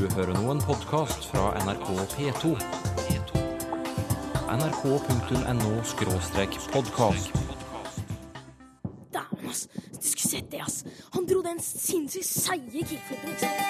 Du 0.00 0.06
hører 0.14 0.32
nå 0.32 0.46
en 0.48 0.62
podkast 0.64 1.26
fra 1.28 1.50
NRK 1.60 1.88
P2. 2.14 2.56
nrk.no-podkast. 4.48 7.28
Dæven, 9.12 9.48
ass. 9.50 9.68
Du 9.92 10.08
skulle 10.08 10.30
sett 10.30 10.48
det, 10.52 10.60
ass. 10.64 10.84
Han 11.12 11.26
dro 11.28 11.42
den 11.44 11.60
sinnssykt 11.60 12.26
seige 12.26 12.80
kickflipen, 12.80 13.28
ikke 13.28 13.40
sant? 13.44 13.60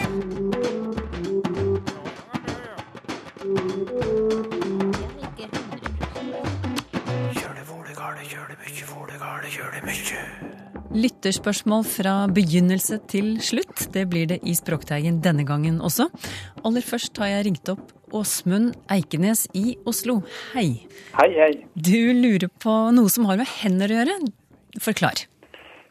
Lytterspørsmål 10.90 11.84
fra 11.86 12.12
begynnelse 12.34 12.96
til 13.10 13.36
slutt. 13.38 13.84
Det 13.94 14.08
blir 14.10 14.26
det 14.26 14.40
i 14.42 14.56
Språkteigen 14.58 15.20
denne 15.22 15.44
gangen 15.46 15.76
også. 15.78 16.08
Aller 16.66 16.82
først 16.82 17.20
har 17.22 17.30
jeg 17.30 17.44
ringt 17.46 17.70
opp 17.70 17.92
Åsmund 18.10 18.72
Eikenes 18.90 19.44
i 19.54 19.76
Oslo. 19.86 20.16
Hei. 20.50 20.88
Hei, 21.14 21.28
hei. 21.36 21.52
Du 21.78 22.10
lurer 22.18 22.50
på 22.50 22.74
noe 22.96 23.12
som 23.12 23.28
har 23.30 23.38
med 23.38 23.46
hender 23.60 23.94
å 23.94 24.00
gjøre. 24.00 24.16
Forklar. 24.82 25.22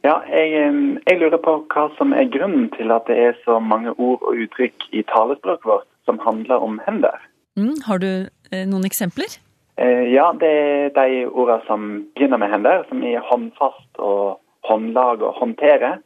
Ja, 0.04 0.18
jeg, 0.28 0.68
jeg 1.08 1.22
lurer 1.24 1.40
på 1.48 1.56
hva 1.72 1.86
som 1.96 2.12
er 2.12 2.28
grunnen 2.32 2.68
til 2.76 2.92
at 2.92 3.08
det 3.08 3.16
er 3.24 3.40
så 3.46 3.62
mange 3.64 3.96
ord 3.96 4.20
og 4.20 4.36
uttrykk 4.36 4.90
i 4.92 5.06
talespråket 5.08 5.68
vårt 5.68 5.88
som 6.08 6.20
handler 6.26 6.60
om 6.60 6.76
hender. 6.84 7.24
Mm, 7.56 7.78
har 7.88 8.04
du 8.04 8.12
eh, 8.28 8.68
noen 8.68 8.88
eksempler? 8.88 9.32
Eh, 9.80 10.12
ja, 10.12 10.28
det 10.36 10.52
er 10.52 10.94
de 11.00 11.24
ordene 11.32 11.64
som 11.72 11.90
begynner 12.20 12.44
med 12.44 12.52
hender, 12.52 12.84
som 12.92 13.04
er 13.08 13.24
håndfast 13.32 14.04
og 14.04 14.44
håndlag 14.70 15.26
og 15.26 15.38
håndtere. 15.42 15.98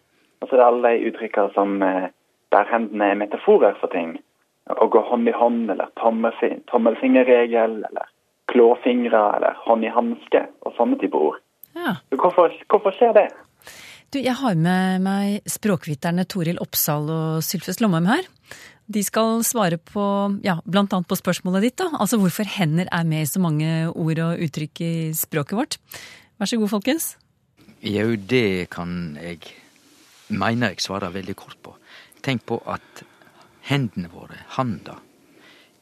Og 0.41 0.49
så 0.49 0.55
er 0.55 0.62
det 0.62 0.67
alle 0.67 0.91
de 0.91 1.12
uttrykkene 1.12 1.54
som 1.55 1.77
eh, 1.85 2.09
der 2.55 2.70
hendene 2.71 3.12
er 3.12 3.21
metaforer 3.21 3.77
for 3.80 3.91
ting. 3.94 4.17
Å 4.71 4.88
gå 4.88 5.02
hånd 5.09 5.27
i 5.27 5.35
hånd, 5.35 5.67
eller 5.71 5.91
tommelfi- 5.99 6.62
tommelfingerregel, 6.71 7.82
eller 7.90 8.12
klåfingre, 8.52 9.24
eller 9.37 9.57
hånd 9.65 9.87
i 9.87 9.91
hanske, 9.91 10.46
og 10.63 10.76
sånne 10.77 10.99
typer 11.02 11.29
ord. 11.32 11.41
Ja. 11.76 11.98
Hvorfor, 12.13 12.54
hvorfor 12.71 12.96
skjer 12.96 13.15
det? 13.18 13.27
Du, 14.13 14.20
jeg 14.21 14.35
har 14.37 14.55
med 14.60 15.02
meg 15.02 15.48
språkviterne 15.49 16.27
Toril 16.30 16.59
Oppsal 16.62 17.07
og 17.09 17.43
Sylfes 17.46 17.82
Lomheim 17.82 18.05
her. 18.12 18.27
De 18.93 19.02
skal 19.02 19.41
svare 19.48 19.80
på, 19.80 20.04
ja, 20.46 20.59
annet 20.62 21.09
på 21.09 21.18
spørsmålet 21.18 21.65
ditt, 21.65 21.77
da. 21.82 21.87
Altså 21.98 22.20
hvorfor 22.21 22.46
hender 22.46 22.91
er 22.91 23.07
med 23.09 23.24
i 23.24 23.32
så 23.32 23.41
mange 23.41 23.87
ord 23.90 24.21
og 24.21 24.43
uttrykk 24.46 24.84
i 24.85 24.93
språket 25.18 25.57
vårt. 25.57 25.80
Vær 26.37 26.52
så 26.52 26.59
god, 26.62 26.76
folkens. 26.76 27.13
Jau, 27.84 28.15
det 28.15 28.70
kan 28.71 29.17
jeg 29.20 29.41
mener 30.31 30.71
jeg 30.71 30.84
svarer 30.85 31.12
veldig 31.12 31.34
kort 31.35 31.57
på. 31.59 31.73
Tenk 32.23 32.45
på 32.48 32.55
at 32.71 33.01
hendene 33.67 34.07
våre, 34.07 34.37
handa, 34.55 34.95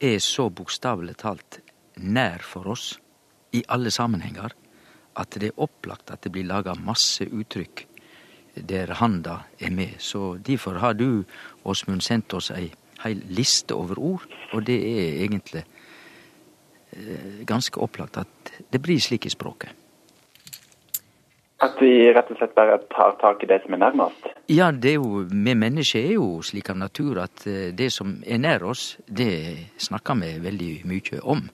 er 0.02 0.18
så 0.18 0.48
bokstavelig 0.50 1.14
talt 1.20 1.60
nær 2.02 2.42
for 2.42 2.72
oss 2.74 2.96
i 3.54 3.60
alle 3.70 3.92
sammenhenger 3.94 4.50
at 5.14 5.36
det 5.38 5.52
er 5.52 5.62
opplagt 5.62 6.10
at 6.10 6.24
det 6.24 6.32
blir 6.34 6.48
laga 6.48 6.74
masse 6.74 7.22
uttrykk 7.28 7.84
der 8.56 8.96
handa 8.98 9.36
er 9.62 9.70
med. 9.70 9.94
Så 10.02 10.40
derfor 10.42 10.80
har 10.82 10.98
du, 10.98 11.22
Åsmund, 11.62 12.02
sendt 12.02 12.34
oss 12.34 12.50
ei 12.50 12.72
heil 13.04 13.22
liste 13.30 13.78
over 13.78 14.02
ord, 14.02 14.26
og 14.50 14.66
det 14.66 14.80
er 14.90 15.22
egentlig 15.22 15.62
eh, 16.98 17.46
ganske 17.46 17.78
opplagt 17.78 18.18
at 18.18 18.52
det 18.74 18.82
blir 18.82 18.98
slik 18.98 19.30
i 19.30 19.32
språket. 19.32 19.81
At 21.62 21.76
vi 21.78 22.10
rett 22.10 22.30
og 22.32 22.38
slett 22.40 22.54
bare 22.58 22.78
tar 22.90 23.12
tak 23.20 23.42
i 23.44 23.46
det 23.46 23.60
som 23.62 23.74
er 23.76 23.78
nærmest? 23.84 24.24
Ja, 24.50 24.70
det 24.74 24.96
er 24.96 24.98
jo, 24.98 25.20
vi 25.30 25.54
mennesker 25.54 26.00
er 26.08 26.14
jo 26.16 26.40
slik 26.42 26.70
av 26.72 26.80
natur 26.80 27.20
at 27.22 27.44
eh, 27.46 27.68
det 27.78 27.90
som 27.94 28.16
er 28.26 28.40
nær 28.42 28.64
oss, 28.66 28.96
det 29.06 29.68
snakker 29.78 30.18
vi 30.18 30.32
veldig 30.42 30.70
mye 30.90 31.20
om. 31.22 31.44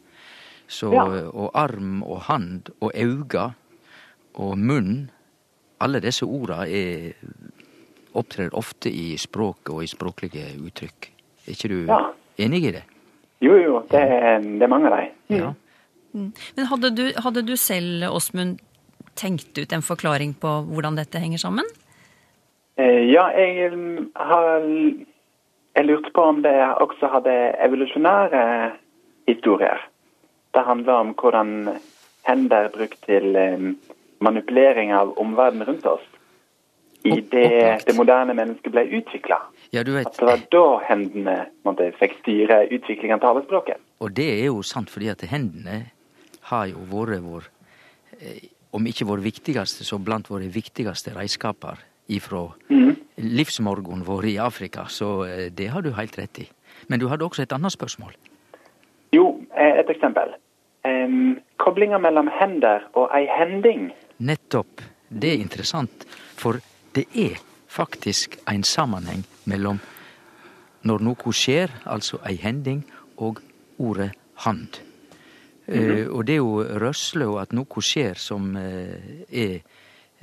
Så, 0.68 0.92
Ja. 0.92 1.04
Og 1.32 1.50
arm 1.56 2.02
og 2.02 2.22
hand 2.28 2.70
og 2.80 2.92
auga 2.96 3.50
og 4.34 4.58
munn, 4.58 5.10
alle 5.80 6.00
disse 6.00 6.24
orda 6.26 6.64
er, 6.68 7.12
opptrer 8.14 8.52
ofte 8.56 8.90
i 8.90 9.16
språket 9.20 9.70
og 9.74 9.82
i 9.84 9.88
språklige 9.90 10.46
uttrykk. 10.60 11.10
Er 11.46 11.52
ikke 11.52 11.68
du 11.68 11.86
Ja. 11.86 12.00
enig 12.38 12.64
i 12.64 12.70
det? 12.72 12.82
Jo, 13.40 13.54
jo, 13.56 13.80
det 13.90 14.02
det 14.58 14.62
er 14.62 14.68
mange 14.68 14.88
av 14.90 14.96
dem. 14.98 15.38
Ja. 15.38 15.52
Men 16.12 16.66
hadde 16.66 16.90
du, 16.96 17.12
hadde 17.16 17.42
du 17.46 17.56
selv, 17.56 18.08
Åsmund, 18.10 18.58
tenkt 19.18 19.58
ut 19.58 19.72
en 19.74 19.84
forklaring 19.84 20.34
på 20.40 20.54
hvordan 20.70 20.98
dette 20.98 21.20
henger 21.22 21.42
sammen? 21.42 21.66
Eh, 22.78 23.04
Ja, 23.10 23.28
jeg 23.34 23.72
mm, 23.74 24.10
har 24.14 24.62
Jeg 25.78 25.86
lurte 25.86 26.10
på 26.10 26.22
om 26.22 26.42
det 26.42 26.56
også 26.82 27.06
hadde 27.06 27.34
evolusjonære 27.62 28.72
historier. 29.28 29.78
Det 30.54 30.64
handler 30.66 30.92
om 30.92 31.14
hvordan 31.14 31.68
hender 32.26 32.56
er 32.66 32.72
brukt 32.74 32.98
til 33.06 33.36
eh, 33.36 33.68
manipulering 34.20 34.92
av 34.92 35.12
omverdenen 35.18 35.68
rundt 35.68 35.86
oss. 35.86 36.06
I 37.04 37.20
det 37.20 37.84
det 37.86 37.94
moderne 37.94 38.34
mennesket 38.34 38.72
ble 38.74 38.82
utvikla. 38.98 39.38
ja, 39.72 39.80
At 39.80 40.18
det 40.18 40.26
var 40.26 40.40
da 40.50 40.64
hendene 40.88 41.36
måtte, 41.64 41.92
fikk 42.00 42.18
styre 42.22 42.66
utviklingen 42.66 43.20
av 43.20 43.20
talespråket. 43.20 43.76
og 44.00 44.12
det 44.12 44.28
er 44.40 44.46
jo 44.46 44.62
sant 44.62 44.90
fordi 44.90 45.08
at 45.08 45.22
hendene 45.30 45.90
har 46.50 46.66
jo 46.66 46.82
vært 46.90 47.22
vår 47.22 47.48
eh, 48.20 48.48
om 48.70 48.86
ikke 48.86 49.06
vår 49.08 49.22
viktigste, 49.24 49.84
så 49.84 49.98
blant 49.98 50.28
våre 50.30 50.48
viktigste 50.52 51.14
redskaper 51.16 51.80
ifra 52.08 52.46
livsmorgonen 53.18 54.04
vår 54.04 54.26
i 54.26 54.38
Afrika. 54.38 54.86
Så 54.88 55.24
eh, 55.24 55.46
det 55.52 55.68
har 55.72 55.82
du 55.82 55.92
helt 55.92 56.18
rett 56.18 56.38
i. 56.38 56.48
Men 56.86 57.00
du 57.00 57.08
hadde 57.08 57.24
også 57.24 57.42
et 57.42 57.52
annet 57.52 57.72
spørsmål. 57.74 58.14
Jo, 59.12 59.40
eh, 59.56 59.80
et 59.80 59.90
eksempel. 59.90 60.36
Um, 60.86 61.38
Koblinga 61.58 61.98
mellom 61.98 62.30
hender 62.32 62.86
og 62.94 63.10
ei 63.16 63.26
hending. 63.28 63.90
Nettopp. 64.18 64.84
Det 65.08 65.32
er 65.32 65.40
interessant, 65.40 66.04
for 66.36 66.60
det 66.94 67.06
er 67.16 67.38
faktisk 67.68 68.36
en 68.48 68.64
sammenheng 68.64 69.24
mellom 69.48 69.80
når 70.84 71.02
noe 71.02 71.32
skjer, 71.34 71.72
altså 71.88 72.20
ei 72.28 72.36
hending, 72.40 72.84
og 73.16 73.40
ordet 73.78 74.12
hand. 74.44 74.78
Eh, 75.68 76.06
og 76.08 76.24
det 76.26 76.38
er 76.38 76.40
jo 76.40 76.62
rørsle 76.80 77.26
og 77.28 77.42
at 77.42 77.52
noe 77.52 77.82
skjer 77.84 78.16
som 78.16 78.54
eh, 78.56 79.24
er 79.28 79.58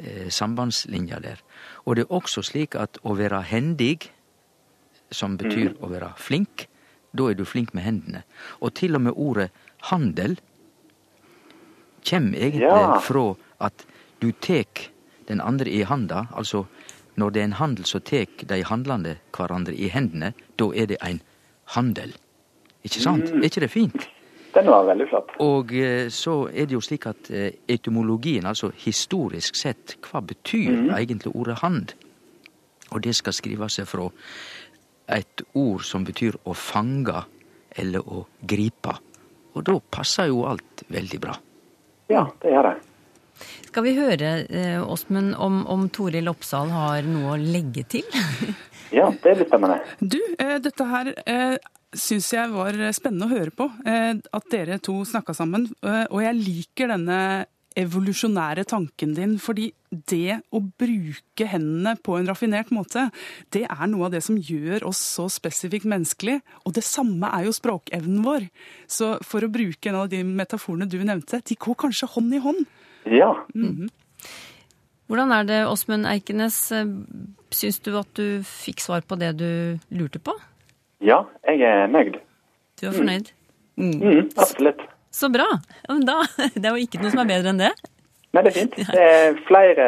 eh, 0.01 0.29
sambandslinja 0.33 1.19
der. 1.22 1.44
Og 1.85 1.95
det 1.97 2.07
er 2.07 2.16
også 2.17 2.41
slik 2.41 2.75
at 2.75 2.97
å 3.06 3.13
være 3.17 3.44
hendig, 3.51 4.09
som 5.13 5.38
betyr 5.38 5.75
å 5.85 5.91
være 5.91 6.16
flink, 6.17 6.66
da 7.16 7.29
er 7.29 7.38
du 7.38 7.45
flink 7.45 7.75
med 7.78 7.85
hendene. 7.85 8.23
Og 8.59 8.73
til 8.75 8.97
og 8.97 9.06
med 9.06 9.13
ordet 9.16 9.51
handel 9.91 10.35
kjem 12.06 12.33
egentlig 12.33 12.66
Ja. 12.66 13.00
fra 13.00 13.35
at 13.59 13.85
du 14.19 14.31
tek 14.31 14.89
den 15.27 15.41
andre 15.41 15.69
i 15.69 15.83
handa, 15.83 16.27
altså 16.33 16.66
når 17.16 17.29
det 17.31 17.39
er 17.39 17.45
en 17.45 17.59
handel, 17.62 17.85
så 17.85 18.00
tek 18.00 18.47
de 18.50 18.63
handlande 18.63 19.17
hverandre 19.31 19.73
i 19.73 19.88
hendene. 19.89 20.33
Da 20.57 20.66
er 20.75 20.85
det 20.85 20.97
en 21.01 21.22
handel. 21.77 22.13
Ikke 22.83 23.01
sant? 23.01 23.29
Er 23.29 23.47
ikke 23.47 23.62
det 23.62 23.72
fint? 23.72 24.09
Den 24.55 24.69
var 24.71 24.85
veldig 24.88 25.07
flott. 25.11 25.33
Og 25.43 25.73
eh, 25.75 26.07
så 26.13 26.45
er 26.47 26.69
det 26.69 26.77
jo 26.77 26.83
slik 26.83 27.07
at 27.11 27.29
eh, 27.31 27.59
etymologien, 27.67 28.47
altså 28.47 28.71
historisk 28.85 29.59
sett, 29.59 29.97
hva 30.07 30.23
betyr 30.23 30.93
egentlig 30.95 31.35
ordet 31.35 31.59
hand? 31.59 31.95
Og 32.94 33.03
det 33.03 33.15
skal 33.17 33.35
skrive 33.35 33.67
seg 33.73 33.89
fra 33.89 34.07
et 35.11 35.44
ord 35.53 35.83
som 35.85 36.05
betyr 36.07 36.38
å 36.47 36.55
fange 36.55 37.25
eller 37.75 38.07
å 38.07 38.25
gripe. 38.47 38.95
Og 39.55 39.63
da 39.67 39.75
passer 39.91 40.31
jo 40.31 40.45
alt 40.47 40.85
veldig 40.91 41.19
bra. 41.21 41.35
Ja, 42.11 42.25
det 42.41 42.53
gjør 42.53 42.69
det. 42.69 42.75
Skal 43.67 43.83
vi 43.83 43.95
høre, 43.97 44.31
eh, 44.47 44.79
om, 44.79 45.57
om 45.67 45.89
Toril 45.91 46.31
Oppsal 46.31 46.71
har 46.71 47.07
noe 47.09 47.35
å 47.35 47.41
legge 47.41 47.83
til? 47.97 48.07
Ja, 48.95 49.09
det 49.09 49.33
blir 49.35 49.47
spennende. 49.49 49.81
Du, 49.99 50.19
eh, 50.39 50.57
dette 50.63 50.85
her 50.88 51.09
eh, 51.25 51.56
syns 52.00 52.30
jeg 52.33 52.53
var 52.53 52.77
spennende 52.95 53.27
å 53.27 53.33
høre 53.33 53.53
på. 53.56 53.68
Eh, 53.88 54.13
at 54.15 54.47
dere 54.51 54.80
to 54.83 55.00
snakka 55.07 55.36
sammen. 55.38 55.68
Eh, 55.83 56.06
og 56.09 56.24
jeg 56.24 56.39
liker 56.39 56.92
denne 56.94 57.19
evolusjonære 57.75 58.63
tanken 58.71 59.12
din, 59.18 59.33
fordi 59.42 59.65
det 59.92 60.38
å 60.56 60.62
bruke 60.63 61.47
hendene 61.51 61.95
på 62.00 62.15
en 62.15 62.30
raffinert 62.30 62.71
måte, 62.75 63.09
det 63.51 63.65
er 63.68 63.83
noe 63.92 64.07
av 64.07 64.15
det 64.15 64.21
som 64.24 64.38
gjør 64.39 64.86
oss 64.88 65.01
så 65.18 65.27
spesifikt 65.31 65.88
menneskelig. 65.92 66.39
Og 66.63 66.75
det 66.77 66.86
samme 66.88 67.31
er 67.36 67.50
jo 67.50 67.56
språkevnen 67.56 68.24
vår. 68.24 68.47
Så 68.88 69.15
for 69.27 69.44
å 69.44 69.51
bruke 69.51 69.92
en 69.92 70.00
av 70.06 70.09
de 70.12 70.24
metaforene 70.24 70.88
du 70.88 71.01
nevnte, 71.03 71.44
de 71.44 71.59
går 71.59 71.80
kanskje 71.83 72.12
hånd 72.15 72.36
i 72.38 72.44
hånd. 72.44 72.65
Ja. 73.12 73.33
Hvordan 75.06 75.36
er 75.36 75.47
det, 75.51 75.62
Åsmund 75.69 76.07
Eikenes? 76.09 76.63
Eh, 76.74 76.88
Syns 77.56 77.77
du 77.86 77.94
at 77.95 78.09
du 78.18 78.42
fikk 78.44 78.81
svar 78.83 79.06
på 79.07 79.15
det 79.19 79.36
du 79.39 79.50
lurte 79.95 80.19
på? 80.19 80.33
Ja, 81.06 81.24
jeg 81.48 81.62
er 81.69 81.90
nøyd. 81.92 82.19
Du 82.80 82.88
er 82.90 82.96
fornøyd? 82.96 83.31
Mm, 83.80 84.31
absolutt. 84.36 84.81
Så 85.16 85.30
bra! 85.31 85.46
Men 85.88 86.06
da, 86.07 86.22
det 86.56 86.63
er 86.63 86.74
jo 86.74 86.88
ikke 86.88 87.02
noe 87.04 87.13
som 87.13 87.24
er 87.24 87.30
bedre 87.30 87.54
enn 87.54 87.62
det. 87.62 87.72
Nei, 88.36 88.42
det 88.44 88.52
er 88.52 88.57
fint. 88.57 88.80
Det 88.96 89.06
er 89.06 89.38
flere, 89.48 89.86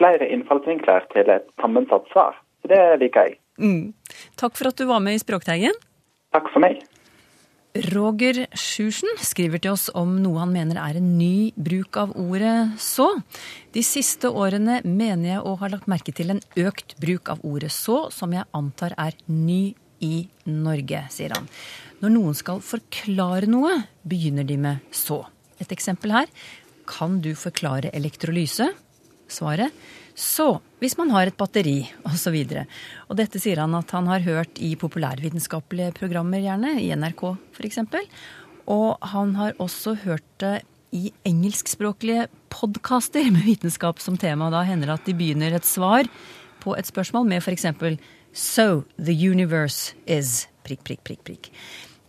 flere 0.00 0.30
innfallsvinkler 0.34 1.06
til 1.12 1.30
et 1.30 1.46
sammensatt 1.62 2.08
svar. 2.14 2.40
Så 2.62 2.72
det 2.72 2.80
liker 3.02 3.28
jeg. 3.30 3.38
Mm. 3.62 3.92
Takk 4.40 4.56
for 4.58 4.72
at 4.72 4.80
du 4.80 4.88
var 4.88 5.02
med 5.04 5.18
i 5.18 5.22
Språkteigen. 5.22 5.76
Takk 6.34 6.48
for 6.50 6.64
meg. 6.64 6.80
Roger 7.72 8.42
Sjursen 8.58 9.14
skriver 9.16 9.62
til 9.62 9.72
oss 9.72 9.86
om 9.96 10.18
noe 10.20 10.42
han 10.42 10.50
mener 10.52 10.76
er 10.76 10.98
en 10.98 11.14
ny 11.16 11.52
bruk 11.56 11.96
av 12.02 12.10
ordet 12.20 12.74
så. 12.82 13.06
De 13.72 13.80
siste 13.86 14.28
årene 14.28 14.82
mener 14.84 15.30
jeg 15.30 15.44
å 15.48 15.54
ha 15.62 15.70
lagt 15.72 15.88
merke 15.88 16.12
til 16.12 16.34
en 16.34 16.42
økt 16.60 16.98
bruk 17.00 17.30
av 17.32 17.40
ordet 17.48 17.72
så, 17.72 18.10
som 18.12 18.34
jeg 18.36 18.44
antar 18.52 18.92
er 19.00 19.16
ny 19.24 19.72
i 20.02 20.26
Norge, 20.50 21.04
sier 21.14 21.34
han. 21.36 21.48
Når 22.02 22.14
noen 22.16 22.36
skal 22.36 22.62
forklare 22.64 23.48
noe, 23.50 23.76
begynner 24.02 24.46
de 24.46 24.58
med 24.58 24.94
så. 24.94 25.22
Et 25.62 25.74
eksempel 25.74 26.14
her. 26.14 26.30
Kan 26.90 27.20
du 27.22 27.32
forklare 27.38 27.92
elektrolyse? 27.94 28.72
Svaret 29.32 29.72
så, 30.18 30.58
hvis 30.82 30.98
man 30.98 31.10
har 31.14 31.28
et 31.28 31.36
batteri, 31.38 31.86
osv. 32.04 32.34
Og, 32.36 32.74
og 33.08 33.16
dette 33.16 33.40
sier 33.40 33.62
han 33.62 33.72
at 33.78 33.94
han 33.96 34.10
har 34.10 34.24
hørt 34.26 34.60
i 34.60 34.74
populærvitenskapelige 34.76 35.94
programmer, 35.96 36.42
gjerne, 36.44 36.74
i 36.82 36.90
NRK 36.92 37.24
f.eks. 37.56 37.80
Og 38.70 38.98
han 39.14 39.34
har 39.38 39.56
også 39.62 39.96
hørt 40.04 40.26
det 40.42 40.58
i 40.92 41.08
engelskspråklige 41.24 42.26
podkaster 42.52 43.30
med 43.32 43.46
vitenskap 43.48 44.02
som 44.04 44.18
tema. 44.20 44.50
Da 44.52 44.66
hender 44.68 44.92
det 44.92 44.98
at 45.00 45.08
de 45.08 45.16
begynner 45.16 45.56
et 45.56 45.68
svar 45.68 46.08
på 46.62 46.76
et 46.76 46.86
spørsmål 46.86 47.26
med 47.30 47.40
f.eks.: 47.40 47.66
So 48.32 48.84
the 48.96 49.14
universe 49.14 49.94
is 50.06 50.46
prikk, 50.64 50.84
prikk, 50.86 51.02
prikk, 51.04 51.24
prikk. 51.26 51.50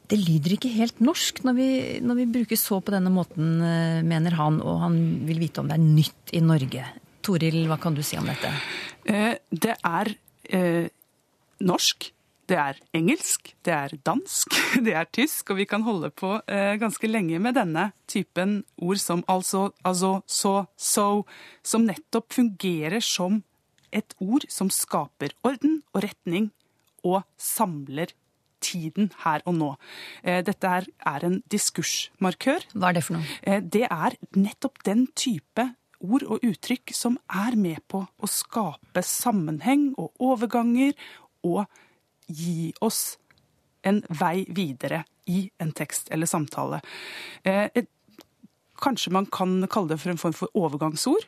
Det 0.08 0.20
lyder 0.20 0.56
ikke 0.56 0.72
helt 0.72 1.00
norsk 1.04 1.42
når 1.48 1.56
vi, 1.58 1.68
når 2.04 2.20
vi 2.20 2.32
bruker 2.32 2.60
så 2.60 2.80
på 2.84 2.94
denne 2.94 3.12
måten, 3.12 3.56
eh, 3.64 4.02
mener 4.06 4.36
han, 4.38 4.60
og 4.62 4.82
han 4.84 4.98
vil 5.28 5.40
vite 5.42 5.64
om 5.64 5.72
det 5.72 5.78
er 5.78 5.84
nytt 5.84 6.34
i 6.36 6.42
Norge. 6.44 6.86
Toril, 7.24 7.64
hva 7.70 7.80
kan 7.82 7.96
du 7.96 8.04
si 8.06 8.20
om 8.20 8.28
dette? 8.28 8.52
Eh, 9.08 9.36
det 9.50 9.78
er 9.80 10.12
eh, 10.52 10.92
norsk. 11.64 12.12
Det 12.44 12.58
er 12.60 12.80
engelsk, 12.92 13.54
det 13.64 13.72
er 13.72 13.94
dansk, 14.04 14.58
det 14.86 14.94
er 15.00 15.08
tysk, 15.16 15.54
og 15.54 15.62
vi 15.62 15.68
kan 15.70 15.86
holde 15.88 16.12
på 16.12 16.36
eh, 16.52 16.76
ganske 16.80 17.08
lenge 17.08 17.40
med 17.40 17.56
denne 17.56 17.88
typen 18.12 18.60
ord 18.84 19.00
som 19.00 19.24
altså, 19.32 19.70
altså, 19.88 20.18
så, 20.28 20.54
so, 20.76 21.08
som 21.64 21.88
nettopp 21.88 22.36
fungerer 22.36 23.00
som 23.00 23.40
et 23.94 24.16
ord 24.24 24.46
som 24.52 24.72
skaper 24.74 25.36
orden 25.46 25.82
og 25.94 26.04
retning 26.06 26.52
og 27.04 27.24
samler 27.38 28.14
tiden 28.64 29.12
her 29.24 29.44
og 29.50 29.58
nå. 29.60 29.70
Eh, 30.24 30.42
dette 30.46 30.68
er, 30.68 30.88
en 31.28 31.42
diskursmarkør. 31.52 32.66
Hva 32.74 32.90
er 32.92 32.98
det 32.98 33.06
for 33.06 33.18
noe? 33.18 33.40
Eh, 33.44 33.60
det 33.60 33.86
er 33.90 34.18
nettopp 34.40 34.84
den 34.88 35.08
type 35.20 35.68
ord 36.04 36.26
og 36.28 36.44
uttrykk 36.44 36.94
som 36.96 37.18
er 37.32 37.58
med 37.60 37.84
på 37.92 38.04
å 38.04 38.30
skape 38.30 39.04
sammenheng 39.08 39.92
og 40.00 40.12
overganger, 40.24 40.96
og 41.44 41.68
gi 42.28 42.72
oss 42.84 43.18
en 43.84 44.00
vei 44.08 44.46
videre 44.48 45.04
i 45.28 45.50
en 45.60 45.74
tekst 45.76 46.08
eller 46.16 46.28
samtale. 46.28 46.80
Eh, 47.44 47.84
kanskje 48.84 49.12
man 49.16 49.28
kan 49.32 49.62
kalle 49.72 49.92
det 49.92 50.00
for 50.00 50.14
en 50.14 50.20
form 50.20 50.36
for 50.36 50.52
overgangsord. 50.56 51.28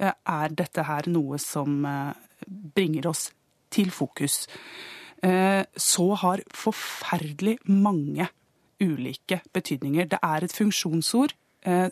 Eh, 0.00 0.12
er 0.12 0.54
dette 0.56 0.84
her 0.86 1.08
noe 1.10 1.38
som 1.40 1.84
eh, 1.88 2.12
bringer 2.46 3.08
oss 3.10 3.30
til 3.72 3.90
fokus? 3.94 4.44
Eh, 5.24 5.62
så 5.72 6.06
har 6.22 6.44
forferdelig 6.54 7.58
mange 7.70 8.28
ulike 8.82 9.40
betydninger. 9.56 10.08
Det 10.12 10.20
er 10.22 10.44
et 10.44 10.56
funksjonsord 10.56 11.32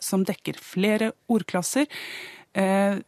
som 0.05 0.21
dekker 0.23 0.55
flere 0.61 1.09
ordklasser. 1.27 1.89
En 2.55 3.01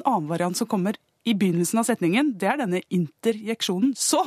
annen 0.00 0.26
variant 0.26 0.58
som 0.58 0.66
kommer 0.66 0.96
i 1.22 1.34
begynnelsen 1.38 1.78
av 1.78 1.86
setningen, 1.86 2.32
det 2.40 2.48
er 2.50 2.58
denne 2.58 2.80
interjeksjonen. 2.90 3.92
Så! 3.94 4.24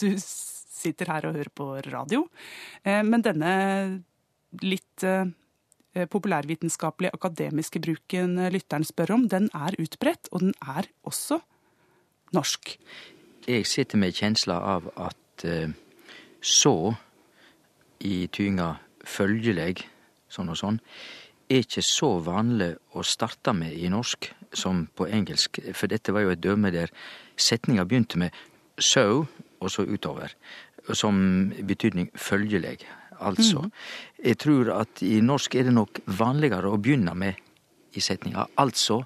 Du 0.00 0.08
sitter 0.18 1.12
her 1.12 1.28
og 1.28 1.36
hører 1.36 1.52
på 1.54 1.68
radio. 1.86 2.24
Men 2.82 3.22
denne 3.22 3.52
litt 4.64 5.06
populærvitenskapelige, 5.92 7.12
akademiske 7.14 7.80
bruken 7.84 8.38
lytteren 8.52 8.84
spør 8.84 9.14
om, 9.18 9.28
den 9.28 9.50
er 9.54 9.76
utbredt, 9.82 10.30
og 10.32 10.40
den 10.40 10.54
er 10.62 10.88
også 11.04 11.40
norsk. 12.32 12.76
Jeg 13.48 13.66
sitter 13.66 13.98
med 14.00 14.14
kjensla 14.16 14.56
av 14.76 14.88
at 14.96 15.44
eh, 15.44 15.74
så 16.40 16.94
i 18.02 18.26
tyinga 18.32 18.74
følgeleg 19.04 19.82
sånn 20.32 20.52
og 20.52 20.58
sånn, 20.58 20.78
er 21.52 21.64
ikke 21.64 21.84
så 21.84 22.14
vanlig 22.24 22.72
å 22.96 23.04
starte 23.04 23.52
med 23.56 23.76
i 23.76 23.90
norsk 23.92 24.30
som 24.56 24.86
på 24.96 25.08
engelsk. 25.12 25.60
For 25.76 25.90
dette 25.90 26.14
var 26.14 26.24
jo 26.24 26.32
et 26.32 26.42
døme 26.42 26.72
der 26.72 26.92
setninga 27.36 27.84
begynte 27.88 28.20
med 28.20 28.36
so, 28.80 29.26
og 29.62 29.70
så 29.70 29.84
utover. 29.86 30.32
Som 30.96 31.52
betydning 31.68 32.08
følgeleg. 32.18 32.82
Altså. 33.22 33.62
Mm. 33.62 33.70
Jeg 34.24 34.38
tror 34.42 34.72
at 34.80 35.02
i 35.06 35.20
norsk 35.24 35.54
er 35.54 35.68
det 35.68 35.76
nok 35.76 36.02
vanligere 36.18 36.72
å 36.72 36.80
begynne 36.82 37.14
med 37.14 37.38
i 37.94 38.02
setninga. 38.02 38.48
Altså. 38.60 39.02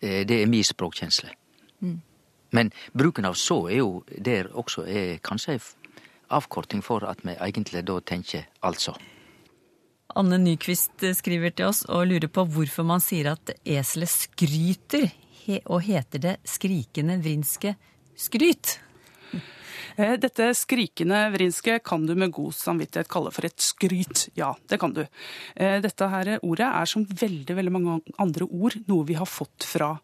Det 0.00 0.42
er 0.42 0.50
min 0.50 0.64
språkkjensle. 0.66 1.30
Mm. 1.80 1.98
Men 2.56 2.70
bruken 2.92 3.26
av 3.28 3.36
så 3.40 3.62
er 3.70 3.80
jo 3.80 3.90
der 4.12 4.50
også 4.52 4.84
er 4.86 5.18
kanskje 5.24 5.56
ei 5.56 5.60
avkorting 6.36 6.82
for 6.82 7.06
at 7.06 7.22
vi 7.24 7.36
egentlig 7.36 7.84
da 7.86 8.00
tenker 8.00 8.46
altså. 8.66 8.96
Anne 10.16 10.38
Nyquist 10.40 11.04
skriver 11.18 11.52
til 11.52 11.68
oss 11.68 11.84
og 11.90 12.06
lurer 12.08 12.30
på 12.32 12.46
hvorfor 12.48 12.86
man 12.88 13.02
sier 13.04 13.32
at 13.34 13.52
eselet 13.64 14.12
skryter, 14.12 15.10
og 15.70 15.84
heter 15.86 16.22
det 16.22 16.34
skrikende 16.48 17.20
vrinske 17.22 17.76
skryt? 18.18 18.80
Eh, 19.96 20.14
dette 20.20 20.50
skrikende 20.56 21.22
vrinske 21.32 21.78
kan 21.84 22.04
du 22.06 22.14
med 22.18 22.34
god 22.36 22.54
samvittighet 22.56 23.08
kalle 23.12 23.32
for 23.32 23.48
et 23.48 23.62
skryt. 23.64 24.26
Ja, 24.36 24.52
det 24.68 24.78
kan 24.82 24.92
du. 24.96 25.06
Eh, 25.56 25.78
dette 25.84 26.08
her 26.12 26.36
ordet 26.42 26.68
er 26.68 26.90
som 26.90 27.06
veldig, 27.08 27.56
veldig 27.56 27.72
mange 27.72 28.00
andre 28.20 28.44
ord 28.44 28.76
noe 28.90 29.06
vi 29.08 29.16
har 29.16 29.28
fått 29.28 29.64
fra 29.64 29.94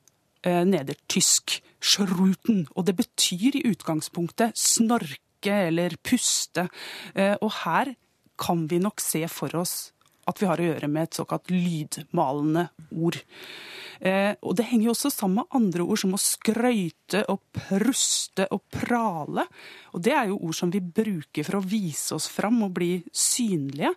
eh, 0.42 0.62
nedertysk. 0.68 1.60
Schruten. 1.82 2.68
Og 2.78 2.86
det 2.86 2.94
betyr 2.94 3.56
i 3.58 3.64
utgangspunktet 3.72 4.54
snorke 4.54 5.56
eller 5.66 5.96
puste. 5.98 6.68
Og 7.42 7.48
her 7.64 7.90
kan 8.38 8.60
vi 8.70 8.78
nok 8.78 9.02
se 9.02 9.24
for 9.26 9.50
oss 9.58 9.90
at 10.30 10.38
vi 10.38 10.46
har 10.46 10.62
å 10.62 10.68
gjøre 10.68 10.86
med 10.86 11.08
et 11.08 11.18
såkalt 11.18 11.50
lydmalende 11.50 12.68
ord. 12.94 13.18
Eh, 14.02 14.34
og 14.42 14.56
det 14.58 14.66
henger 14.66 14.88
jo 14.88 14.94
også 14.96 15.12
sammen 15.14 15.42
med 15.42 15.54
andre 15.54 15.84
ord 15.86 16.00
som 16.02 16.14
å 16.16 16.20
skrøyte 16.20 17.22
og 17.30 17.42
pruste 17.54 18.48
og 18.50 18.64
prale. 18.74 19.44
Og 19.94 20.02
det 20.02 20.14
er 20.18 20.32
jo 20.32 20.40
ord 20.42 20.56
som 20.58 20.72
vi 20.74 20.82
bruker 20.82 21.46
for 21.46 21.60
å 21.60 21.66
vise 21.66 22.16
oss 22.16 22.26
fram 22.32 22.64
og 22.66 22.74
bli 22.80 22.96
synlige. 23.14 23.92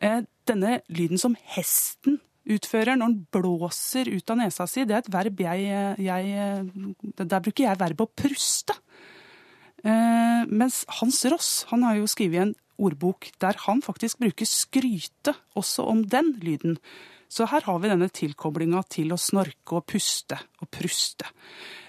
Eh, 0.00 0.22
denne 0.48 0.78
lyden 0.88 1.20
som 1.20 1.36
hesten 1.56 2.22
utfører 2.44 2.96
når 2.96 3.12
den 3.12 3.26
blåser 3.32 4.08
ut 4.12 4.32
av 4.32 4.40
nesa 4.40 4.66
si, 4.68 4.84
det 4.84 4.96
er 4.96 5.04
et 5.04 5.12
verb 5.12 5.38
jeg, 5.40 5.68
jeg 6.04 7.20
Der 7.20 7.40
bruker 7.44 7.64
jeg 7.64 7.80
verbet 7.80 8.04
å 8.04 8.12
pruste. 8.24 8.76
Eh, 9.84 10.44
mens 10.48 10.84
Hans 11.00 11.24
Ross 11.28 11.50
han 11.68 11.84
har 11.84 12.00
jo 12.00 12.08
skrevet 12.08 12.46
en 12.46 12.54
ordbok 12.80 13.28
der 13.44 13.60
han 13.66 13.84
faktisk 13.84 14.22
bruker 14.24 14.48
skryte 14.48 15.36
også 15.56 15.84
om 15.84 16.06
den 16.08 16.32
lyden. 16.40 16.78
Så 17.34 17.48
her 17.50 17.64
har 17.66 17.80
vi 17.82 17.90
denne 17.90 18.06
tilkoblinga 18.14 18.84
til 18.94 19.10
å 19.10 19.18
snorke 19.18 19.80
og 19.80 19.88
puste 19.90 20.38
og 20.62 20.68
pruste. 20.70 21.26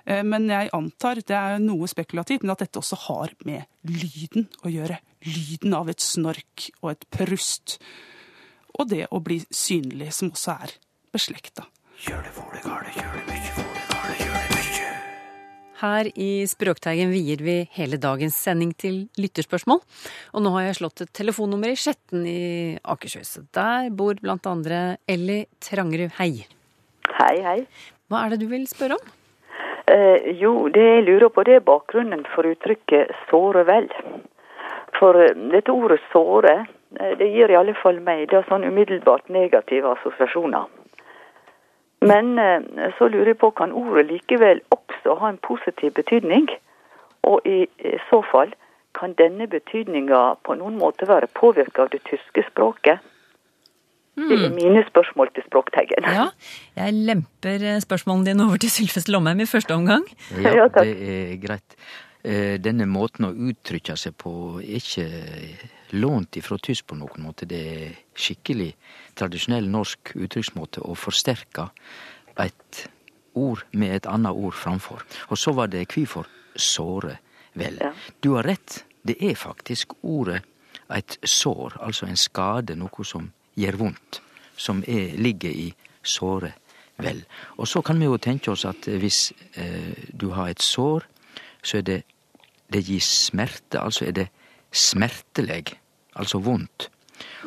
Eh, 0.05 0.23
men 0.25 0.47
jeg 0.49 0.71
antar, 0.73 1.21
det 1.21 1.37
er 1.37 1.61
noe 1.61 1.89
spekulativt, 1.91 2.41
men 2.41 2.55
at 2.55 2.63
dette 2.63 2.81
også 2.81 2.97
har 3.03 3.35
med 3.45 3.67
lyden 3.85 4.49
å 4.65 4.73
gjøre. 4.73 4.97
Lyden 5.29 5.77
av 5.77 5.93
et 5.93 6.01
snork 6.01 6.69
og 6.81 6.95
et 6.95 7.05
prust. 7.13 7.77
Og 8.73 8.89
det 8.89 9.05
å 9.13 9.21
bli 9.21 9.43
synlig, 9.53 10.09
som 10.17 10.33
også 10.33 10.57
er 10.65 10.77
beslekta. 11.13 11.69
Kjør 12.01 12.25
det, 12.25 12.35
for 12.35 12.57
det, 12.57 12.65
gale, 12.65 12.97
kjør 12.97 13.17
det 13.19 13.25
mye, 13.29 13.53
for 13.53 13.74
Her 15.81 16.07
i 16.15 16.45
Språkteigen 16.47 17.09
vier 17.11 17.41
vi 17.43 17.55
hele 17.75 17.97
dagens 17.99 18.37
sending 18.39 18.71
til 18.79 19.01
lytterspørsmål. 19.19 19.81
Og 20.31 20.43
nå 20.45 20.53
har 20.55 20.69
jeg 20.69 20.77
slått 20.79 21.03
et 21.03 21.11
telefonnummer 21.11 21.73
i 21.73 21.79
Skjetten 21.79 22.23
i 22.29 22.77
Akershus. 22.79 23.33
Der 23.51 23.89
bor 23.91 24.15
blant 24.21 24.47
andre 24.47 24.97
Elly 25.03 25.41
Trangerud. 25.59 26.15
Hei. 26.15 26.45
Hei, 27.17 27.35
hei. 27.43 27.59
Hva 28.07 28.23
er 28.23 28.33
det 28.35 28.45
du 28.45 28.47
vil 28.53 28.63
spørre 28.71 28.95
om? 28.95 29.11
Eh, 29.91 30.31
jo, 30.39 30.53
det 30.73 30.85
jeg 30.85 31.03
lurer 31.09 31.29
på, 31.29 31.43
det 31.43 31.59
er 31.59 31.67
bakgrunnen 31.67 32.23
for 32.33 32.47
uttrykket 32.47 33.11
'såre 33.27 33.65
vel'. 33.67 33.91
For 34.97 35.19
eh, 35.21 35.35
dette 35.51 35.75
ordet 35.75 35.99
'såre', 36.11 36.65
eh, 36.99 37.13
det 37.19 37.27
gir 37.35 37.51
i 37.51 37.59
alle 37.59 37.75
fall 37.83 37.99
meg 37.99 38.29
da 38.31 38.41
sånn 38.47 38.63
umiddelbart 38.63 39.29
negative 39.29 39.91
assosiasjoner. 39.91 40.65
Men 42.01 42.39
eh, 42.39 42.91
så 42.97 43.07
lurer 43.07 43.33
jeg 43.33 43.41
på, 43.41 43.51
kan 43.51 43.71
ordet 43.71 44.07
likevel 44.09 44.61
også 45.09 45.23
ha 45.23 45.33
en 45.33 45.41
positiv 45.41 45.91
betydning? 45.97 46.47
Og 47.25 47.41
i 47.45 47.65
så 48.09 48.21
fall, 48.31 48.53
kan 48.99 49.15
denne 49.17 49.47
betydninga 49.47 50.21
på 50.45 50.55
noen 50.59 50.77
måte 50.79 51.07
være 51.09 51.27
påvirka 51.35 51.85
av 51.85 51.91
det 51.93 52.03
tyske 52.09 52.45
språket? 52.51 53.03
Mm. 54.15 54.29
Det 54.29 54.37
er 54.45 54.53
mine 54.55 54.83
spørsmål 54.87 55.29
til 55.35 55.43
Språkteigen. 55.43 56.05
Ja, 56.07 56.29
jeg 56.77 56.93
lemper 56.93 57.63
eh, 57.67 57.81
spørsmålene 57.83 58.29
dine 58.29 58.45
over 58.47 58.61
til 58.63 58.71
Sylfest 58.71 59.09
Lomheim 59.11 59.43
i 59.43 59.47
første 59.49 59.75
omgang. 59.75 60.05
Ja, 60.39 60.69
det 60.71 60.85
er 60.87 61.35
greit. 61.43 61.75
Eh, 62.23 62.55
denne 62.63 62.87
måten 62.87 63.27
å 63.27 63.33
uttrykke 63.35 63.97
seg 63.99 64.15
på 64.17 64.31
er 64.63 64.79
ikke 64.79 65.03
lånt 65.99 66.39
ifra 66.39 66.57
tysk 66.57 66.87
på 66.89 66.97
noen 66.97 67.27
måte. 67.27 67.45
Det 67.45 67.59
er 67.59 67.91
skikkelig 68.15 68.71
tradisjonell 69.19 69.67
norsk 69.69 70.15
uttrykksmåte 70.15 70.85
å 70.87 70.95
forsterke 70.95 71.67
et 72.39 72.85
ord 73.35 73.65
med 73.71 73.95
et 73.95 74.09
annet 74.09 74.31
ord 74.35 74.53
framfor. 74.53 75.05
Og 75.29 75.37
så 75.37 75.53
var 75.55 75.71
det 75.71 75.87
kvifor 75.91 76.27
såre 76.55 77.17
vel. 77.53 77.79
Ja. 77.81 77.93
Du 78.23 78.35
har 78.35 78.47
rett, 78.47 78.83
det 79.03 79.17
er 79.21 79.35
faktisk 79.35 79.93
ordet 80.01 80.41
et 80.93 81.17
sår, 81.23 81.79
altså 81.81 82.05
en 82.05 82.19
skade, 82.19 82.75
noe 82.77 83.05
som 83.07 83.31
gjør 83.57 83.79
vondt, 83.79 84.21
som 84.57 84.83
er, 84.87 85.15
ligger 85.17 85.51
i 85.51 85.69
såre 86.05 86.53
vel. 87.01 87.23
Og 87.57 87.67
så 87.67 87.81
kan 87.81 87.99
vi 87.99 88.07
jo 88.07 88.19
tenke 88.21 88.51
oss 88.53 88.65
at 88.69 88.87
hvis 88.87 89.31
eh, 89.59 90.09
du 90.13 90.29
har 90.35 90.51
et 90.51 90.61
sår, 90.61 91.07
så 91.65 91.79
er 91.81 91.87
det 91.87 92.01
det 92.73 92.81
gir 92.87 93.01
smerte, 93.03 93.79
altså 93.79 94.07
er 94.07 94.15
det 94.15 94.27
smerteleg, 94.73 95.75
altså 96.15 96.39
vondt. 96.41 96.89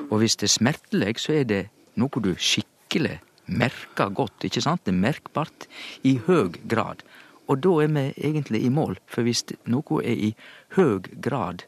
Og 0.08 0.18
hvis 0.22 0.36
det 0.36 0.46
er 0.48 0.54
smerteleg, 0.54 1.18
så 1.20 1.40
er 1.40 1.48
det 1.48 1.62
noe 1.98 2.22
du 2.22 2.34
skikkelig 2.38 3.18
merker 3.48 4.12
godt, 4.14 4.44
ikke 4.46 4.62
sant? 4.64 4.84
Det 4.84 4.94
er 4.94 5.00
merkbart 5.00 5.66
i 6.06 6.18
høg 6.26 6.60
grad. 6.68 7.02
Og 7.48 7.62
da 7.64 7.74
er 7.82 7.92
vi 7.94 8.04
egentlig 8.28 8.62
i 8.64 8.72
mål, 8.72 8.98
for 9.08 9.24
hvis 9.24 9.44
noe 9.70 10.02
er 10.04 10.22
i 10.28 10.30
høg 10.76 11.08
grad 11.24 11.64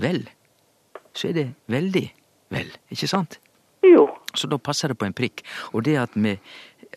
vel, 0.00 0.24
så 1.12 1.28
er 1.28 1.36
det 1.36 1.48
veldig 1.72 2.06
vel, 2.52 2.70
ikke 2.92 3.10
sant? 3.10 3.38
Jo. 3.84 4.06
Så 4.34 4.48
da 4.48 4.56
passer 4.56 4.92
det 4.92 4.98
på 5.00 5.04
en 5.08 5.16
prikk. 5.16 5.42
Og 5.76 5.84
det 5.84 5.98
at 6.00 6.14
vi 6.16 6.36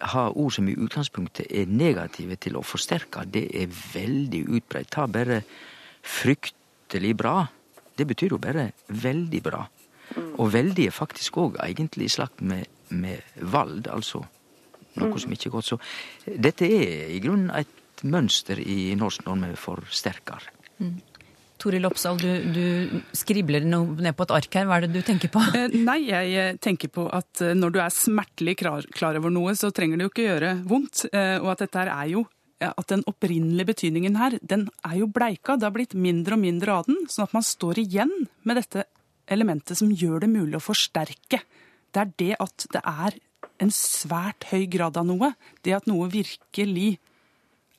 har 0.01 0.35
ord 0.37 0.53
som 0.55 0.67
i 0.69 0.75
utgangspunktet 0.75 1.49
er 1.49 1.71
negative 1.71 2.37
til 2.39 2.59
å 2.59 2.63
forsterke, 2.65 3.25
det 3.27 3.47
er 3.55 3.71
veldig 3.71 4.45
utbredt. 4.59 4.91
Ta 4.95 5.07
bare 5.11 5.41
fryktelig 6.05 7.15
bra. 7.17 7.41
Det 7.95 8.07
betyr 8.07 8.35
jo 8.35 8.41
bare 8.41 8.69
veldig 8.87 9.41
bra. 9.43 9.65
Og 10.37 10.51
veldig 10.53 10.87
er 10.87 10.95
faktisk 10.95 11.39
òg 11.41 11.59
egentlig 11.63 12.09
i 12.09 12.15
slakt 12.15 12.43
med, 12.45 12.67
med 12.89 13.41
vald, 13.41 13.87
altså 13.91 14.23
noe 14.99 15.19
som 15.19 15.33
ikke 15.35 15.49
er 15.49 15.55
godt. 15.57 15.73
Så 15.73 16.35
dette 16.47 16.67
er 16.69 17.11
i 17.15 17.19
grunnen 17.23 17.51
et 17.55 18.05
mønster 18.05 18.59
i 18.61 18.93
norsk 18.99 19.25
når 19.27 19.51
vi 19.51 19.59
forsterker. 19.59 20.49
Toril 21.61 21.87
Oppsal, 21.87 22.19
du, 22.19 22.29
du 22.51 23.15
skribler 23.15 23.63
noe 23.65 23.95
ned 24.03 24.15
på 24.17 24.25
et 24.27 24.33
ark 24.37 24.57
her. 24.59 24.67
Hva 24.67 24.77
er 24.77 24.85
det 24.85 24.99
du 24.99 25.05
tenker 25.07 25.31
på? 25.31 25.41
Eh, 25.55 25.75
Nei, 25.87 26.01
jeg 26.09 26.33
eh, 26.35 26.57
tenker 26.61 26.91
på 26.93 27.07
at 27.15 27.41
eh, 27.43 27.55
når 27.57 27.75
du 27.75 27.79
er 27.81 27.93
smertelig 27.95 28.57
klar, 28.59 28.87
klar 28.95 29.17
over 29.19 29.33
noe, 29.33 29.55
så 29.57 29.71
trenger 29.75 29.97
det 29.97 30.07
jo 30.07 30.11
ikke 30.11 30.27
gjøre 30.27 30.55
vondt. 30.67 31.05
Og 31.13 31.51
at 31.53 31.63
dette 31.63 31.81
her 31.81 31.93
er 31.93 32.11
jo 32.13 32.25
at 32.65 32.87
den 32.87 33.03
opprinnelige 33.09 33.67
betydningen 33.67 34.15
her, 34.19 34.37
den 34.41 34.67
er 34.87 34.99
jo 35.01 35.09
bleika. 35.11 35.57
Det 35.57 35.67
har 35.67 35.73
blitt 35.75 35.95
mindre 35.99 36.37
og 36.37 36.43
mindre 36.43 36.77
av 36.79 36.89
den, 36.89 37.01
sånn 37.11 37.27
at 37.27 37.35
man 37.35 37.45
står 37.45 37.81
igjen 37.83 38.13
med 38.47 38.59
dette 38.59 38.85
elementet 39.31 39.79
som 39.79 39.91
gjør 39.91 40.23
det 40.23 40.31
mulig 40.31 40.59
å 40.59 40.63
forsterke. 40.63 41.41
Det 41.95 42.01
er 42.03 42.13
det 42.19 42.33
at 42.43 42.67
det 42.75 42.81
er 42.83 43.15
en 43.63 43.71
svært 43.71 44.49
høy 44.51 44.65
grad 44.71 44.97
av 44.99 45.07
noe. 45.07 45.31
Det 45.63 45.77
at 45.77 45.87
noe 45.87 46.09
virkelig 46.11 46.97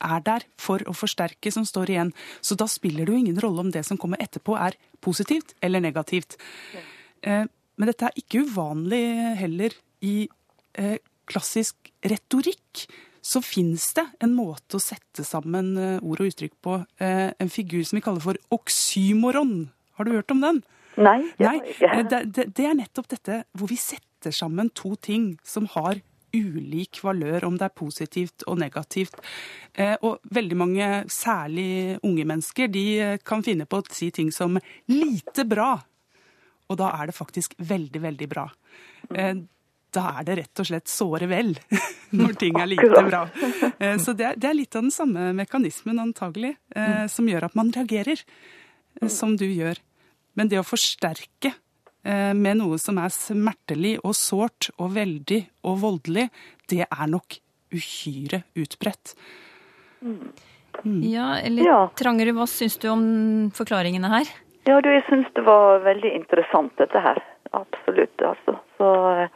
er 0.05 0.23
der 0.25 0.45
for 0.61 0.83
å 0.89 0.95
forsterke, 0.97 1.51
som 1.53 1.67
står 1.69 1.93
igjen. 1.93 2.13
Så 2.45 2.57
da 2.59 2.69
spiller 2.69 3.07
det 3.07 3.15
jo 3.15 3.21
ingen 3.21 3.41
rolle 3.43 3.65
om 3.65 3.73
det 3.73 3.85
som 3.89 4.01
kommer 4.01 4.21
etterpå 4.23 4.57
er 4.61 4.77
positivt 5.05 5.55
eller 5.65 5.85
negativt. 5.85 6.39
Eh, 7.23 7.45
Men 7.77 7.91
dette 7.91 8.07
er 8.09 8.17
ikke 8.17 8.41
uvanlig 8.49 9.03
heller 9.37 9.75
i 10.01 10.29
eh, 10.81 10.97
klassisk 11.29 11.91
retorikk. 12.01 12.87
Så 13.21 13.43
fins 13.45 13.91
det 13.99 14.07
en 14.25 14.33
måte 14.33 14.79
å 14.79 14.81
sette 14.81 15.27
sammen 15.29 15.75
eh, 15.77 15.99
ord 16.01 16.23
og 16.23 16.31
uttrykk 16.31 16.55
på. 16.65 16.79
En 17.05 17.53
figur 17.53 17.85
som 17.85 17.99
vi 17.99 18.05
kaller 18.07 18.25
for 18.25 18.41
oksymoron. 18.57 19.69
Har 19.99 20.09
du 20.09 20.15
hørt 20.15 20.33
om 20.33 20.41
den? 20.41 20.63
Nei, 20.97 21.21
det 21.37 21.47
Nei, 21.47 21.57
eh, 21.85 22.03
det, 22.09 22.21
det, 22.33 22.51
det 22.57 22.67
er 22.67 22.77
nettopp 22.79 23.09
dette 23.13 23.43
hvor 23.57 23.71
vi 23.71 23.79
setter 23.81 24.35
sammen 24.35 24.71
to 24.75 24.95
ting 24.97 25.35
som 25.45 25.69
har 25.77 26.01
ulik 26.37 27.01
valør, 27.05 27.47
om 27.49 27.57
det 27.57 27.69
er 27.69 27.77
positivt 27.77 28.45
og 28.51 28.59
negativt. 28.61 29.19
Eh, 29.75 29.95
og 30.05 30.21
veldig 30.37 30.59
mange, 30.59 30.89
særlig 31.13 31.99
unge 32.05 32.27
mennesker, 32.29 32.71
de 32.73 32.87
eh, 33.01 33.19
kan 33.25 33.45
finne 33.47 33.69
på 33.69 33.81
å 33.81 33.87
si 33.93 34.11
ting 34.11 34.33
som 34.35 34.59
'lite 34.89 35.47
bra'. 35.49 35.81
Og 36.69 36.79
da 36.81 36.91
er 36.99 37.07
det 37.07 37.15
faktisk 37.15 37.55
veldig, 37.59 38.03
veldig 38.03 38.29
bra. 38.29 38.49
Eh, 39.15 39.37
da 39.97 40.05
er 40.19 40.25
det 40.27 40.37
rett 40.41 40.61
og 40.61 40.67
slett 40.69 40.91
såre 40.91 41.29
vel 41.31 41.55
når 42.19 42.37
ting 42.41 42.59
er 42.61 42.67
lite 42.67 43.03
bra. 43.07 43.23
Eh, 43.79 43.97
så 44.03 44.13
det 44.13 44.33
er, 44.33 44.37
det 44.37 44.55
litt 44.55 44.77
av 44.77 44.83
den 44.83 44.95
samme 44.95 45.33
mekanismen 45.33 46.03
antagelig, 46.03 46.57
eh, 46.75 47.07
som 47.07 47.29
gjør 47.29 47.49
at 47.49 47.55
man 47.55 47.73
reagerer, 47.73 48.21
som 49.09 49.37
du 49.37 49.47
gjør. 49.47 49.79
Men 50.37 50.51
det 50.53 50.61
å 50.61 50.67
forsterke 50.67 51.53
eh, 52.05 52.33
med 52.37 52.61
noe 52.61 52.79
som 52.83 52.99
er 53.03 53.13
smertelig 53.15 53.97
og 54.03 54.15
sårt 54.19 54.71
og 54.77 54.93
veldig 54.97 55.41
og 55.67 55.81
voldelig, 55.85 56.29
det 56.71 56.85
er 56.87 57.07
nok 57.11 57.39
uhyre 57.75 58.43
utbredt. 58.57 59.17
Ja, 60.85 61.39
eller 61.41 61.65
Ja. 61.65 61.79
Trangerud, 61.97 62.37
hva 62.37 62.47
syns 62.51 62.77
du 62.79 62.89
om 62.93 63.07
forklaringene 63.57 64.11
her? 64.13 64.29
Ja, 64.67 64.81
du, 64.83 64.91
jeg 64.91 65.05
syns 65.09 65.29
det 65.35 65.45
var 65.47 65.81
veldig 65.87 66.11
interessant 66.15 66.75
dette 66.79 67.01
her. 67.01 67.21
Absolutt, 67.57 68.21
altså. 68.21 68.59
Så 68.77 68.89
eh, 69.23 69.29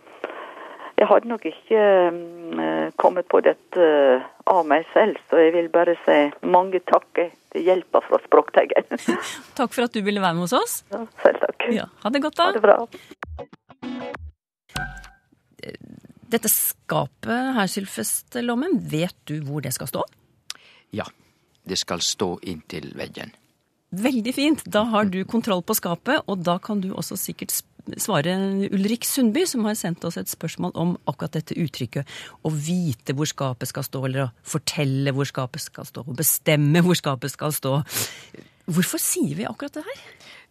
jeg 1.01 1.09
hadde 1.09 1.31
nok 1.31 1.45
ikke 1.49 1.81
eh, 1.81 2.91
kommet 3.01 3.29
på 3.33 3.41
dette 3.45 3.81
eh, 3.81 4.25
av 4.53 4.67
meg 4.69 4.85
selv, 4.93 5.17
så 5.31 5.41
jeg 5.41 5.55
vil 5.57 5.71
bare 5.73 5.95
si 6.05 6.19
mange 6.47 6.83
takker 6.91 7.31
til 7.55 7.65
hjelpa 7.67 8.03
fra 8.05 8.19
Språkteigen. 8.27 8.85
Takk 9.59 9.73
for 9.73 9.87
at 9.89 9.97
du 9.97 10.03
ville 10.07 10.21
være 10.23 10.37
med 10.37 10.45
hos 10.49 10.57
oss. 10.61 10.75
Ja, 10.93 11.05
selv 11.25 11.41
takk. 11.47 11.67
Ja, 11.73 11.89
Ha 12.05 12.13
det 12.13 12.23
godt, 12.27 12.37
da. 12.39 12.51
Ha 12.51 12.59
det 12.59 12.65
bra. 12.65 12.77
Dette 16.31 16.49
skapet 16.53 17.55
her, 17.57 17.67
Sylfest 17.71 18.37
Lommen, 18.45 18.77
vet 18.93 19.17
du 19.27 19.41
hvor 19.47 19.65
det 19.65 19.73
skal 19.75 19.89
stå? 19.91 20.05
Ja, 20.95 21.07
det 21.67 21.79
skal 21.81 22.03
stå 22.05 22.37
inntil 22.47 22.93
veggen. 22.99 23.33
Veldig 23.91 24.33
fint. 24.37 24.61
Da 24.71 24.85
har 24.93 25.09
du 25.11 25.19
kontroll 25.27 25.65
på 25.67 25.75
skapet, 25.75 26.23
og 26.31 26.45
da 26.47 26.59
kan 26.63 26.79
du 26.85 26.93
også 26.95 27.17
sikkert 27.19 27.51
sp- 27.51 27.70
svare 27.99 28.35
Ulrik 28.71 29.05
Sundby, 29.09 29.47
som 29.47 29.65
har 29.65 29.75
sendt 29.75 30.05
oss 30.05 30.19
et 30.21 30.31
spørsmål 30.31 30.73
om 30.79 30.95
akkurat 31.11 31.39
dette 31.39 31.57
uttrykket. 31.59 32.07
Å 32.45 32.51
vite 32.53 33.17
hvor 33.17 33.27
skapet 33.27 33.71
skal 33.71 33.87
stå, 33.87 34.05
eller 34.07 34.29
å 34.29 34.31
fortelle 34.43 35.15
hvor 35.17 35.29
skapet 35.29 35.65
skal 35.65 35.89
stå, 35.89 36.05
og 36.07 36.17
bestemme 36.19 36.83
hvor 36.87 36.99
skapet 36.99 37.33
skal 37.33 37.55
stå. 37.57 37.81
Hvorfor 38.71 39.03
sier 39.03 39.35
vi 39.39 39.49
akkurat 39.49 39.81
det 39.81 39.87
her? 39.89 40.03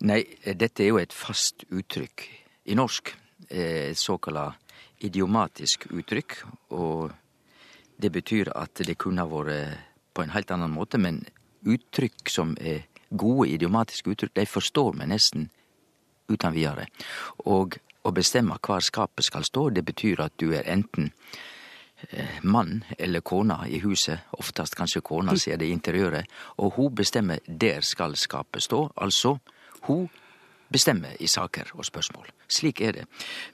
Nei, 0.10 0.24
dette 0.44 0.84
er 0.84 0.94
jo 0.94 1.00
et 1.00 1.16
fast 1.16 1.66
uttrykk 1.70 2.28
i 2.72 2.76
norsk. 2.76 3.16
eh, 3.50 3.90
Et 3.92 3.98
såkalla 3.98 4.54
idiomatisk 5.02 5.88
uttrykk. 5.92 6.44
Og 6.72 7.12
det 8.00 8.12
betyr 8.12 8.52
at 8.56 8.74
det 8.76 8.98
kunne 8.98 9.22
ha 9.22 9.28
vært 9.28 9.78
på 10.14 10.24
en 10.24 10.30
helt 10.36 10.52
annen 10.52 10.72
måte, 10.72 10.98
men 10.98 11.26
uttrykk 11.64 12.30
som 12.30 12.56
er 12.60 12.86
gode 13.12 13.50
idiomatiske 13.50 14.12
uttrykk, 14.12 14.36
de 14.36 14.46
forstår 14.46 14.94
vi 15.00 15.06
nesten 15.10 15.50
uten 16.30 16.56
videre. 16.56 16.88
Og 17.46 17.78
å 18.04 18.14
bestemme 18.16 18.58
hvor 18.64 18.84
skapet 18.84 19.26
skal 19.28 19.46
stå, 19.48 19.70
det 19.76 19.86
betyr 19.86 20.24
at 20.24 20.38
du 20.40 20.54
er 20.56 20.68
enten 20.72 21.12
eh, 22.10 22.40
mann 22.44 22.84
eller 22.98 23.22
kona 23.22 23.62
i 23.68 23.82
huset, 23.84 24.30
oftest 24.40 24.78
kanskje 24.80 25.04
kona 25.06 25.36
ser 25.38 25.60
det 25.60 25.68
i 25.70 25.76
interiøret, 25.76 26.30
og 26.58 26.80
hun 26.80 26.96
bestemmer 26.96 27.44
der 27.48 27.82
skal 27.86 28.16
skapet 28.16 28.64
stå. 28.64 28.86
Altså, 28.96 29.38
hun 29.88 30.08
bestemmer 30.70 31.18
i 31.20 31.28
saker 31.28 31.72
og 31.74 31.86
spørsmål. 31.86 32.30
Slik 32.50 32.82
er 32.82 32.92
det. 32.94 33.06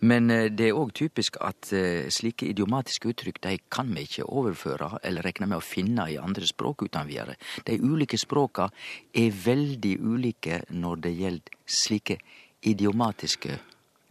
Men 0.02 0.30
eh, 0.32 0.50
det 0.52 0.70
er 0.70 0.78
òg 0.78 0.94
typisk 0.96 1.40
at 1.44 1.72
eh, 1.74 2.08
slike 2.12 2.50
idiomatiske 2.52 3.10
uttrykk 3.12 3.42
de 3.44 3.58
kan 3.72 3.92
vi 3.96 4.06
ikke 4.08 4.28
overføre 4.28 5.00
eller 5.04 5.26
rekne 5.26 5.50
med 5.50 5.60
å 5.60 5.66
finne 5.66 6.10
i 6.12 6.20
andre 6.22 6.48
språk 6.48 6.86
uten 6.86 7.08
videre. 7.08 7.38
De 7.68 7.80
ulike 7.82 8.20
språka 8.20 8.70
er 9.14 9.32
veldig 9.46 9.96
ulike 10.04 10.64
når 10.70 11.06
det 11.08 11.16
gjelder 11.20 11.62
slike 11.66 12.20
idiomatiske 12.66 13.60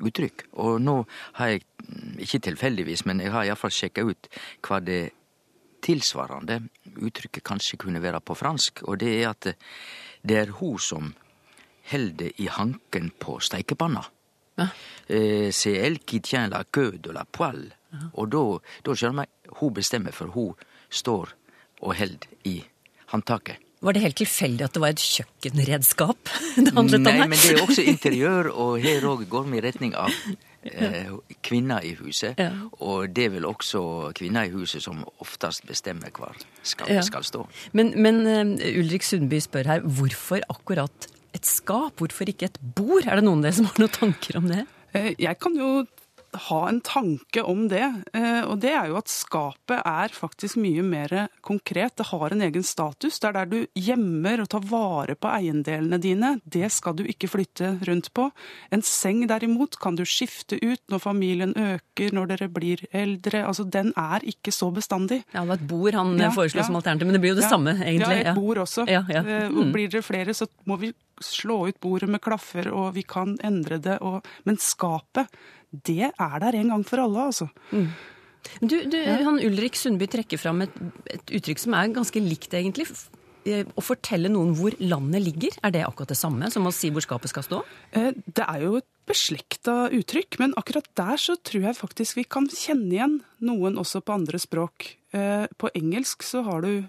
uttrykk. 0.04 0.46
Og 0.62 0.80
nå 0.82 0.96
har 1.38 1.52
jeg, 1.52 1.64
mm, 1.84 2.16
ikke 2.26 2.40
tilfeldigvis, 2.48 3.04
men 3.06 3.20
jeg 3.20 3.32
har 3.32 3.44
iallfall 3.44 3.74
sjekka 3.74 4.04
ut 4.04 4.28
hva 4.62 4.80
det 4.80 5.12
tilsvarende 5.84 6.62
uttrykket 6.96 7.44
kanskje 7.44 7.78
kunne 7.78 8.02
være 8.02 8.20
på 8.20 8.34
fransk, 8.34 8.82
og 8.88 8.98
det 8.98 9.12
er 9.20 9.28
at 9.30 9.54
det 10.24 10.36
er 10.38 10.54
hun 10.60 10.78
som 10.78 11.14
held 11.90 12.14
det 12.18 12.32
i 12.40 12.48
hanken 12.48 13.10
på 13.20 13.38
steikepanna. 13.40 14.04
Ja. 14.56 14.68
Eh, 15.08 15.50
C'est 15.50 15.74
elle 15.74 15.98
qui 15.98 16.20
tient 16.20 16.48
la 16.48 16.64
queue 16.64 16.98
de 16.98 17.10
la 17.10 17.24
poêle. 17.24 17.72
Og 18.14 18.30
da, 18.30 18.94
skjønner 18.94 19.14
man 19.14 19.26
hun 19.60 19.74
bestemmer, 19.74 20.12
for 20.12 20.32
hun 20.34 20.54
står 20.90 21.34
og 21.82 21.94
held 21.94 22.26
i 22.44 22.64
håndtaket. 23.12 23.60
Var 23.84 23.92
det 23.96 24.00
helt 24.04 24.16
tilfeldig 24.16 24.64
at 24.64 24.72
det 24.76 24.80
var 24.82 24.94
et 24.94 25.02
kjøkkenredskap 25.04 26.30
det 26.56 26.72
handlet 26.76 27.00
om 27.00 27.06
Nei, 27.06 27.28
men 27.28 27.38
det 27.38 27.52
er 27.54 27.62
også 27.66 27.84
interiør, 27.92 28.48
og 28.52 28.78
her 28.84 29.04
òg 29.10 29.24
går 29.30 29.46
vi 29.50 29.58
i 29.60 29.64
retning 29.64 29.94
av 30.00 30.10
eh, 30.64 31.10
kvinner 31.44 31.84
i 31.84 31.92
huset. 31.98 32.38
Ja. 32.40 32.50
Og 32.80 33.10
det 33.14 33.26
er 33.28 33.34
vel 33.36 33.46
også 33.48 33.82
kvinner 34.16 34.48
i 34.48 34.54
huset 34.54 34.84
som 34.84 35.02
oftest 35.24 35.66
bestemmer 35.68 36.12
hvor 36.16 36.32
skapet 36.64 36.94
Ja. 36.96 37.02
skal 37.04 37.24
stå. 37.28 37.44
Men, 37.76 37.92
men 38.00 38.22
uh, 38.24 38.54
Ulrik 38.80 39.04
Sundby 39.04 39.40
spør 39.44 39.68
her, 39.74 39.84
hvorfor 39.84 40.40
akkurat 40.48 41.10
et 41.34 41.44
skap? 41.48 41.98
Hvorfor 42.00 42.30
ikke 42.30 42.48
et 42.52 42.58
bord? 42.78 43.04
Er 43.10 43.18
det 43.20 43.26
noen 43.26 43.42
av 43.42 43.48
dere 43.50 43.58
som 43.58 43.68
har 43.68 43.82
noen 43.84 43.94
tanker 44.00 44.38
om 44.40 44.48
det? 44.52 44.64
Eh, 44.94 45.12
Jeg 45.18 45.36
kan 45.42 45.56
jo 45.58 45.70
ha 46.48 46.60
en 46.68 46.80
tanke 46.84 47.42
om 47.46 47.68
det, 47.68 47.82
eh, 48.14 48.42
og 48.44 48.58
det 48.60 48.72
er 48.74 48.88
jo 48.90 48.96
at 48.98 49.08
skapet 49.12 49.80
er 49.84 50.08
faktisk 50.14 50.56
mye 50.60 50.82
mer 50.82 51.28
konkret. 51.42 51.96
Det 51.96 52.06
har 52.10 52.32
en 52.34 52.42
egen 52.42 52.62
status. 52.66 53.18
Det 53.20 53.28
er 53.28 53.32
der 53.38 53.46
du 53.50 53.66
gjemmer 53.78 54.40
og 54.44 54.48
tar 54.52 54.60
vare 54.70 55.14
på 55.16 55.28
eiendelene 55.30 55.98
dine. 56.02 56.40
Det 56.44 56.70
skal 56.72 56.94
du 56.98 57.04
ikke 57.04 57.28
flytte 57.30 57.74
rundt 57.88 58.12
på. 58.14 58.30
En 58.74 58.82
seng 58.82 59.26
derimot 59.30 59.78
kan 59.80 59.96
du 59.96 60.04
skifte 60.04 60.58
ut 60.62 60.80
når 60.90 60.98
familien 61.04 61.54
øker, 61.54 62.12
når 62.14 62.26
dere 62.34 62.48
blir 62.48 62.84
eldre. 62.92 63.44
Altså, 63.46 63.64
den 63.70 63.92
er 63.96 64.20
ikke 64.24 64.52
så 64.52 64.70
bestandig. 64.74 65.22
Ja, 65.34 65.40
det 65.44 65.48
var 65.48 65.60
et 65.62 65.68
bord 65.68 65.94
han 65.94 66.16
Ja, 66.18 66.30
foreslo 66.34 66.60
ja. 66.60 66.66
som 66.66 66.76
alternativ, 66.76 67.06
men 67.06 67.14
det 67.18 67.20
blir 67.24 67.34
jo 67.34 67.40
det 67.40 67.46
Ja, 67.48 67.54
samme, 67.54 67.76
egentlig. 67.80 68.20
Ja, 68.24 68.30
et 68.32 68.36
bord 68.38 68.58
også. 68.64 68.86
Ja, 68.90 69.04
ja. 69.08 69.22
Eh, 69.24 69.50
Mm. 69.54 69.72
Blir 69.72 69.88
dere 69.88 70.02
flere, 70.02 70.34
så 70.34 70.46
må 70.66 70.76
vi 70.80 70.92
slå 71.22 71.68
ut 71.68 71.80
bordet 71.80 72.08
med 72.10 72.22
klaffer, 72.24 72.70
og 72.72 72.94
vi 72.96 73.02
kan 73.02 73.36
endre 73.44 73.78
det. 73.82 73.98
Og... 74.02 74.24
Men 74.44 74.58
skapet, 74.62 75.30
det 75.70 76.10
er 76.12 76.38
der 76.42 76.58
en 76.60 76.72
gang 76.74 76.84
for 76.86 77.02
alle, 77.04 77.28
altså. 77.30 77.48
Du, 78.60 78.76
du, 78.90 78.96
han 79.24 79.40
Ulrik 79.40 79.76
Sundby 79.78 80.06
trekker 80.10 80.40
fram 80.40 80.64
et, 80.66 80.74
et 81.10 81.36
uttrykk 81.38 81.62
som 81.62 81.76
er 81.78 81.94
ganske 81.96 82.20
likt, 82.20 82.52
egentlig. 82.54 82.86
Eh, 83.44 83.64
Å 83.64 83.84
fortelle 83.84 84.30
noen 84.32 84.54
hvor 84.56 84.74
landet 84.80 85.24
ligger, 85.24 85.56
er 85.64 85.72
det 85.74 85.84
akkurat 85.84 86.12
det 86.12 86.18
samme 86.20 86.50
som 86.52 86.68
å 86.68 86.72
si 86.72 86.90
hvor 86.92 87.04
skapet 87.04 87.32
skal 87.32 87.44
stå? 87.46 87.62
Eh, 87.96 88.10
Det 88.26 88.44
er 88.44 88.62
jo 88.66 88.76
et 88.80 88.88
beslekta 89.08 89.90
uttrykk, 89.92 90.38
men 90.40 90.54
akkurat 90.60 90.86
der 90.96 91.20
så 91.20 91.36
tror 91.44 91.66
jeg 91.68 91.76
faktisk 91.80 92.16
vi 92.20 92.24
kan 92.24 92.48
kjenne 92.48 92.88
igjen 92.92 93.18
noen 93.44 93.76
også 93.80 94.00
på 94.04 94.16
andre 94.16 94.40
språk. 94.40 94.94
Eh, 95.12 95.44
På 95.60 95.72
engelsk 95.76 96.24
så 96.24 96.44
har 96.44 96.64
du 96.64 96.84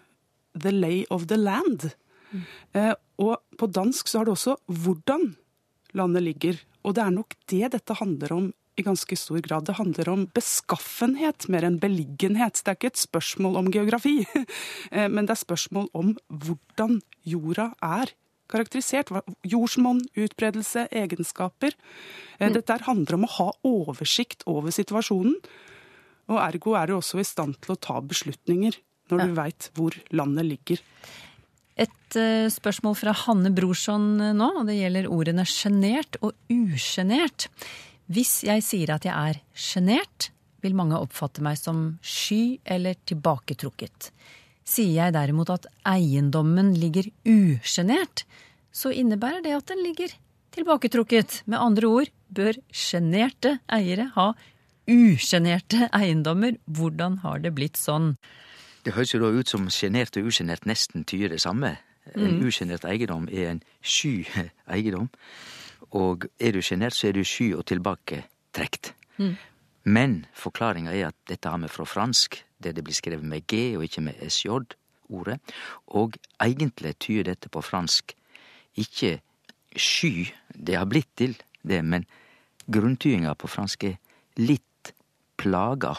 'the 0.55 0.71
lay 0.71 1.05
of 1.09 1.27
the 1.27 1.35
land'. 1.35 1.91
Eh, 2.73 2.93
Og 3.17 3.37
på 3.57 3.67
dansk 3.71 4.07
så 4.07 4.19
har 4.19 4.25
det 4.25 4.33
også 4.35 4.57
'hvordan 4.67 5.35
landet 5.93 6.23
ligger'. 6.23 6.59
Og 6.83 6.95
det 6.95 7.03
er 7.03 7.11
nok 7.11 7.33
det 7.47 7.71
dette 7.71 7.93
handler 7.93 8.31
om 8.31 8.53
i 8.77 8.83
ganske 8.83 9.15
stor 9.15 9.39
grad. 9.41 9.65
Det 9.65 9.75
handler 9.75 10.09
om 10.09 10.27
beskaffenhet 10.27 11.47
mer 11.49 11.63
enn 11.63 11.79
beliggenhet. 11.79 12.59
Det 12.59 12.67
er 12.67 12.75
ikke 12.75 12.91
et 12.91 12.99
spørsmål 12.99 13.55
om 13.55 13.71
geografi, 13.71 14.25
eh, 14.91 15.07
men 15.07 15.25
det 15.25 15.31
er 15.31 15.45
spørsmål 15.45 15.89
om 15.93 16.17
hvordan 16.29 17.01
jorda 17.25 17.73
er 17.81 18.11
karakterisert. 18.51 19.09
Jordsmonn, 19.47 20.01
utbredelse, 20.15 20.87
egenskaper. 20.91 21.71
Eh, 22.39 22.51
Dette 22.51 22.73
her 22.73 22.85
handler 22.85 23.15
om 23.15 23.23
å 23.23 23.33
ha 23.39 23.51
oversikt 23.63 24.43
over 24.45 24.69
situasjonen. 24.75 25.37
Og 26.27 26.41
ergo 26.41 26.75
er 26.75 26.87
du 26.87 26.97
også 26.97 27.21
i 27.21 27.23
stand 27.27 27.61
til 27.61 27.75
å 27.75 27.79
ta 27.79 28.01
beslutninger 28.01 28.75
når 29.11 29.19
du 29.21 29.33
veit 29.37 29.69
hvor 29.77 29.93
landet 30.11 30.45
ligger. 30.45 30.81
Et 31.75 32.15
eh, 32.19 32.47
spørsmål 32.51 32.95
fra 32.95 33.11
Hanne 33.25 33.51
Brorson 33.55 34.07
eh, 34.23 34.35
nå, 34.37 34.47
og 34.61 34.69
det 34.69 34.77
gjelder 34.77 35.09
ordene 35.11 35.43
sjenert 35.49 36.15
og 36.23 36.31
usjenert. 36.51 37.49
Hvis 38.07 38.43
jeg 38.47 38.63
sier 38.63 38.93
at 38.95 39.07
jeg 39.07 39.15
er 39.15 39.41
sjenert, 39.51 40.29
vil 40.63 40.77
mange 40.77 40.97
oppfatte 40.97 41.43
meg 41.45 41.59
som 41.59 41.97
sky 42.05 42.57
eller 42.63 42.97
tilbaketrukket. 43.09 44.09
Sier 44.65 44.95
jeg 45.03 45.13
derimot 45.13 45.51
at 45.53 45.67
eiendommen 45.85 46.71
ligger 46.79 47.11
usjenert, 47.27 48.23
så 48.73 48.89
innebærer 48.95 49.43
det 49.45 49.53
at 49.57 49.67
den 49.69 49.83
ligger 49.85 50.15
tilbaketrukket. 50.55 51.43
Med 51.45 51.61
andre 51.61 51.91
ord 51.91 52.11
bør 52.33 52.57
sjenerte 52.73 53.59
eiere 53.71 54.09
ha 54.15 54.31
usjenerte 54.89 55.89
eiendommer. 55.93 56.57
Hvordan 56.65 57.19
har 57.25 57.43
det 57.43 57.53
blitt 57.57 57.79
sånn? 57.79 58.15
Det 58.85 58.93
høres 58.93 59.13
jo 59.15 59.19
da 59.23 59.31
ut 59.33 59.49
som 59.49 59.65
sjenert 59.73 60.17
og 60.19 60.29
usjenert 60.29 60.67
nesten 60.69 61.05
tyder 61.09 61.33
det 61.33 61.41
samme. 61.41 61.75
En 62.13 62.37
usjenert 62.45 62.85
eiendom 62.85 63.25
er 63.33 63.55
en 63.55 63.63
sky 63.81 64.27
eiendom. 64.73 65.09
Og 65.97 66.27
er 66.39 66.53
du 66.53 66.61
sjenert, 66.61 66.93
så 66.93 67.09
er 67.09 67.17
du 67.17 67.23
sky 67.25 67.51
og 67.57 67.65
tilbaketrekt. 67.69 68.93
Men 69.85 70.25
forklaringa 70.33 70.93
er 70.93 71.09
at 71.09 71.17
dette 71.29 71.49
har 71.49 71.61
vi 71.61 71.69
fra 71.69 71.85
fransk, 71.85 72.37
der 72.61 72.73
det 72.73 72.83
blir 72.85 72.97
skrevet 72.97 73.25
med 73.25 73.45
G 73.47 73.75
og 73.77 73.85
ikke 73.85 74.01
med 74.05 74.21
SJ-ordet. 74.21 75.39
Og 75.87 76.17
egentlig 76.41 76.95
tyder 76.99 77.31
dette 77.31 77.49
på 77.49 77.61
fransk 77.61 78.15
ikke 78.81 79.19
sky, 79.75 80.29
det 80.49 80.77
har 80.77 80.85
blitt 80.89 81.11
til 81.17 81.35
det, 81.63 81.81
men 81.85 82.05
grunntydinga 82.71 83.33
på 83.37 83.49
fransk 83.49 83.83
er 83.89 83.97
litt 84.41 84.93
plaga. 85.37 85.95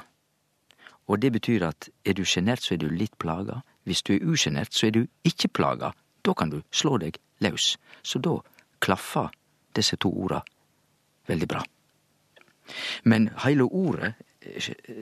Og 1.06 1.22
det 1.22 1.32
betyr 1.32 1.68
at 1.68 1.88
er 2.04 2.16
du 2.18 2.24
sjenert, 2.24 2.64
så 2.64 2.74
er 2.74 2.82
du 2.82 2.88
litt 2.90 3.14
plaga. 3.22 3.60
Hvis 3.86 4.02
du 4.02 4.16
er 4.16 4.26
usjenert, 4.26 4.74
så 4.74 4.88
er 4.88 4.96
du 4.96 5.02
ikke 5.24 5.52
plaga. 5.54 5.92
Da 6.26 6.34
kan 6.34 6.50
du 6.50 6.60
slå 6.74 6.96
deg 6.98 7.20
løs. 7.44 7.76
Så 8.02 8.18
da 8.18 8.38
klaffer 8.82 9.30
disse 9.76 9.98
to 10.00 10.10
orda 10.10 10.42
veldig 11.30 11.48
bra. 11.50 11.62
Men 13.04 13.30
heile 13.44 13.68
ordet, 13.70 14.14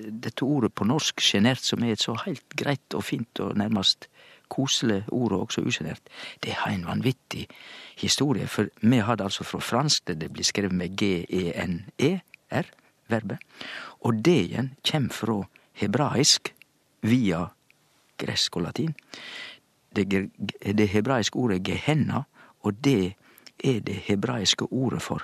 dette 0.08 0.44
ordet 0.44 0.72
på 0.76 0.86
norsk, 0.88 1.20
sjenert, 1.20 1.64
som 1.64 1.84
er 1.84 1.94
et 1.94 2.04
så 2.04 2.16
heilt 2.24 2.56
greit 2.56 2.96
og 2.96 3.04
fint 3.04 3.40
og 3.44 3.56
nærmast 3.60 4.08
koselig 4.52 5.02
ord, 5.08 5.32
og 5.32 5.46
også 5.46 5.64
usjenert, 5.64 6.04
det 6.44 6.52
har 6.60 6.72
en 6.72 6.86
vanvittig 6.86 7.46
historie. 8.00 8.46
For 8.46 8.68
vi 8.80 9.00
har 9.00 9.16
det 9.16 9.24
altså 9.24 9.44
fra 9.44 9.60
fransk, 9.64 10.08
der 10.08 10.20
det 10.20 10.32
blir 10.32 10.44
skrevet 10.44 10.76
med 10.76 10.96
G-E-N-E-R, 11.00 12.70
verbet. 13.08 13.40
Og 14.04 14.20
det 14.24 14.36
igjen 14.46 14.74
kjem 14.84 15.10
fra 15.12 15.42
hebraisk 15.74 16.54
via 17.02 17.46
gresk 18.18 18.56
og 18.56 18.62
latin. 18.68 18.94
Det, 19.94 20.30
det 20.78 20.88
hebraiske 20.88 21.37
ordet 21.38 21.62
gehenna, 21.66 22.24
og 22.62 22.84
det 22.84 23.14
er 23.64 23.80
det 23.80 23.94
hebraiske 24.08 24.66
ordet 24.72 25.02
for 25.02 25.22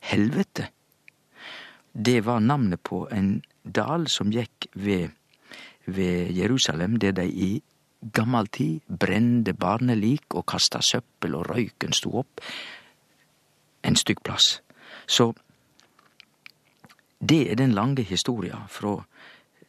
helvete. 0.00 0.68
Det 1.92 2.24
var 2.24 2.40
navnet 2.40 2.80
på 2.80 3.08
en 3.12 3.42
dal 3.64 4.08
som 4.08 4.32
gikk 4.32 4.66
ved, 4.74 5.10
ved 5.86 6.32
Jerusalem, 6.32 6.96
der 6.96 7.12
de 7.12 7.26
i 7.28 7.62
gammel 8.12 8.46
tid 8.46 8.80
brende 8.98 9.52
barnelik 9.54 10.34
og 10.34 10.46
kasta 10.46 10.80
søppel, 10.80 11.34
og 11.34 11.50
røyken 11.50 11.92
sto 11.92 12.16
opp. 12.18 12.40
En 13.84 13.96
stygg 13.96 14.22
plass. 14.24 14.62
Så 15.06 15.32
det 17.20 17.50
er 17.50 17.54
den 17.54 17.72
lange 17.72 18.02
historia 18.02 18.64
fra 18.68 19.02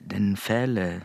den 0.10 0.34
fæle 0.38 1.02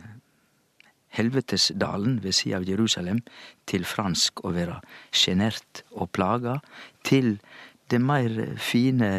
helvetesdalen 1.16 2.18
ved 2.22 2.36
sida 2.36 2.58
av 2.58 2.68
Jerusalem 2.68 3.22
til 3.68 3.86
fransk 3.88 4.44
å 4.44 4.52
være 4.54 4.80
sjenert 5.14 5.82
og 5.96 6.10
plaga, 6.12 6.58
til 7.04 7.38
det 7.88 8.00
mer 8.02 8.34
fine 8.60 9.12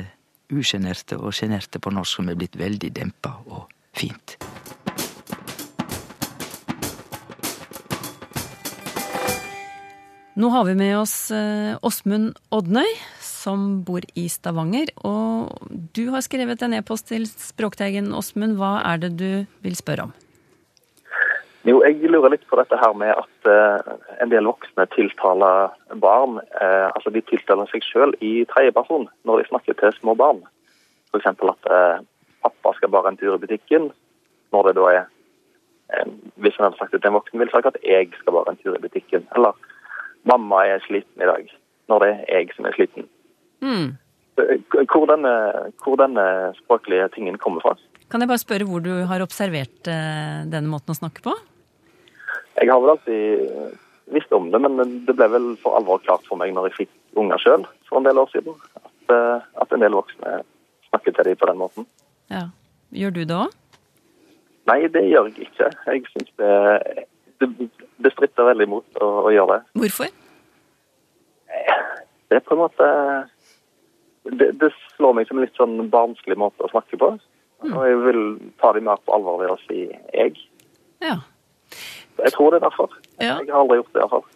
usjenerte 0.54 1.18
og 1.18 1.34
sjenerte 1.38 1.82
på 1.82 1.94
norsk 1.94 2.20
som 2.20 2.30
er 2.30 2.38
blitt 2.40 2.58
veldig 2.60 2.94
dempa 2.96 3.40
og 3.50 3.70
fint. 3.98 4.38
Nå 10.40 10.48
har 10.54 10.64
vi 10.70 10.76
med 10.80 10.94
oss 10.96 11.32
eh, 11.36 11.76
Åsmund 11.84 12.38
Odnøy, 12.56 12.88
som 13.40 13.82
bor 13.88 14.04
i 14.20 14.28
Stavanger. 14.32 14.92
Og 15.08 15.56
du 15.96 16.10
har 16.14 16.26
skrevet 16.26 16.62
en 16.66 16.76
e-post 16.78 17.10
til 17.12 17.28
Språkteigen, 17.30 18.12
Åsmund. 18.16 18.60
Hva 18.60 18.80
er 18.92 19.06
det 19.06 19.16
du 19.20 19.30
vil 19.64 19.78
spørre 19.80 20.10
om? 20.10 20.18
Jo, 21.68 21.82
jeg 21.84 22.08
lurer 22.08 22.32
litt 22.32 22.46
på 22.48 22.56
dette 22.56 22.78
her 22.80 22.94
med 22.96 23.12
at 23.12 23.48
uh, 23.50 23.96
en 24.24 24.32
del 24.32 24.48
voksne 24.48 24.86
tiltaler 24.94 25.74
barn 26.00 26.38
uh, 26.40 26.88
Altså 26.96 27.12
de 27.12 27.22
tiltaler 27.28 27.68
seg 27.68 27.84
sjøl 27.84 28.16
i 28.24 28.46
tredjeperson 28.48 29.10
når 29.28 29.42
de 29.42 29.50
snakker 29.50 29.76
til 29.82 29.92
små 29.98 30.16
barn. 30.16 30.40
F.eks. 31.12 31.28
at 31.28 31.68
uh, 31.68 32.00
pappa 32.46 32.74
skal 32.78 32.94
bare 32.96 33.12
en 33.12 33.20
tur 33.20 33.36
i 33.36 33.44
butikken. 33.44 33.90
Når 34.56 34.70
det 34.70 34.76
da 34.80 34.88
er 34.96 35.08
Hvis 36.40 36.56
en 36.58 36.70
hadde 36.70 36.78
sagt 36.80 36.92
det 36.94 37.02
til 37.02 37.10
en 37.10 37.18
voksen, 37.18 37.40
ville 37.40 37.52
sagt 37.52 37.66
at 37.66 37.78
jeg 37.84 38.12
skal 38.22 38.34
bare 38.34 38.54
en 38.54 38.60
tur 38.64 38.78
i 38.78 38.82
butikken. 38.82 39.28
Eller 39.36 39.58
mamma 40.24 40.64
er 40.66 40.84
sliten 40.88 41.22
i 41.22 41.28
dag. 41.28 41.50
Når 41.90 42.06
det 42.06 42.10
er 42.16 42.38
jeg 42.40 42.56
som 42.56 42.66
er 42.66 42.78
sliten. 42.78 43.10
Hmm. 43.64 43.98
Eh, 44.40 44.86
Hvor 44.90 45.06
denne, 45.10 45.34
hvor 45.84 46.00
denne 46.00 46.26
språklige 46.62 47.10
tingen 47.16 47.38
kommer 47.42 47.64
fra. 47.66 47.76
Kan 48.10 48.24
jeg 48.24 48.30
bare 48.32 48.42
spørre 48.42 48.66
hvor 48.66 48.82
du 48.82 48.92
har 49.10 49.22
observert 49.22 49.90
eh, 49.92 50.40
denne 50.50 50.72
måten 50.72 50.96
å 50.96 50.98
snakke 50.98 51.22
på? 51.26 51.36
Jeg 52.60 52.72
har 52.72 52.80
vel 52.84 52.94
alltid 52.96 53.76
visst 54.10 54.32
om 54.34 54.50
det, 54.52 54.60
men 54.64 54.80
det 55.06 55.14
ble 55.16 55.28
vel 55.30 55.50
for 55.62 55.78
alvor 55.78 56.02
klart 56.04 56.26
for 56.28 56.40
meg 56.40 56.56
når 56.56 56.72
jeg 56.72 56.78
fikk 56.80 56.96
unger 57.22 57.42
sjøl 57.44 57.68
for 57.90 58.00
en 58.00 58.08
del 58.08 58.18
år 58.22 58.32
siden, 58.34 58.56
at, 58.80 59.14
eh, 59.14 59.46
at 59.62 59.76
en 59.76 59.84
del 59.86 59.96
voksne 59.98 60.40
snakker 60.90 61.14
til 61.20 61.30
dem 61.30 61.38
på 61.40 61.50
den 61.52 61.62
måten. 61.62 61.86
Ja. 62.34 62.48
Gjør 62.96 63.14
du 63.14 63.22
det 63.30 63.36
òg? 63.38 63.54
Nei, 64.70 64.80
det 64.90 65.04
gjør 65.06 65.30
jeg 65.30 65.50
ikke. 65.50 65.70
Jeg 65.90 66.02
syns 66.14 66.32
det, 66.42 66.50
det, 67.42 67.70
det 68.06 68.12
stritter 68.16 68.50
veldig 68.50 68.66
imot 68.66 68.98
å, 69.02 69.10
å 69.30 69.34
gjøre 69.34 69.60
det. 69.60 69.62
Hvorfor? 69.82 70.10
Det 72.30 72.38
er 72.38 72.44
på 72.46 72.54
en 72.54 72.62
måte 72.62 72.88
det, 74.24 74.52
det 74.60 74.72
slår 74.96 75.16
meg 75.18 75.28
som 75.28 75.40
en 75.40 75.46
litt 75.46 75.60
sånn 75.60 75.78
barnslig 75.92 76.38
måte 76.40 76.66
å 76.66 76.72
snakke 76.72 77.00
på. 77.00 77.14
Og 77.68 77.82
jeg 77.84 78.00
vil 78.06 78.24
ta 78.62 78.72
dem 78.76 78.88
mer 78.88 79.00
på 79.04 79.16
alvor 79.16 79.40
ved 79.42 79.52
å 79.52 79.60
si 79.68 79.88
'jeg'. 79.90 80.40
Ja. 81.04 81.20
Jeg 82.20 82.34
tror 82.36 82.52
det 82.52 82.60
er 82.60 82.68
derfor. 82.70 82.90
Ja. 83.20 83.40
Jeg 83.40 83.52
har 83.52 83.64
aldri 83.64 83.80
gjort 83.80 83.94
det 83.94 84.02
iallfall. 84.02 84.28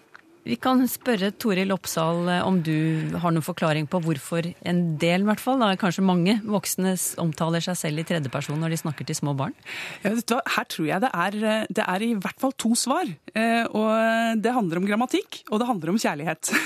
Vi 0.44 0.58
kan 0.60 0.82
spørre 0.92 1.30
Toril 1.40 1.72
Oppsal 1.72 2.28
eh, 2.28 2.42
om 2.44 2.58
du 2.64 3.16
har 3.16 3.32
noen 3.32 3.46
forklaring 3.46 3.88
på 3.88 4.02
hvorfor 4.04 4.50
en 4.68 4.82
del, 5.00 5.24
i 5.24 5.30
hvert 5.30 5.40
fall, 5.40 5.62
da, 5.62 5.72
kanskje 5.80 6.04
mange 6.04 6.36
voksne 6.44 6.98
omtaler 7.24 7.64
seg 7.64 7.78
selv 7.80 8.04
i 8.04 8.04
tredjeperson 8.04 8.60
når 8.60 8.76
de 8.76 8.82
snakker 8.82 9.08
til 9.08 9.16
små 9.16 9.38
barn. 9.40 9.56
Ja, 10.04 10.12
vet 10.12 10.28
du 10.28 10.36
hva? 10.36 10.42
Her 10.58 10.68
tror 10.68 10.90
jeg 10.90 11.06
det 11.06 11.12
er, 11.16 11.40
eh, 11.48 11.66
det 11.72 11.88
er 11.88 12.04
i 12.04 12.12
hvert 12.20 12.44
fall 12.44 12.52
to 12.60 12.74
svar. 12.76 13.08
Eh, 13.08 13.64
og 13.72 14.44
det 14.44 14.56
handler 14.58 14.82
om 14.82 14.88
grammatikk, 14.90 15.46
og 15.50 15.64
det 15.64 15.70
handler 15.72 15.94
om 15.94 16.02
kjærlighet. 16.04 16.52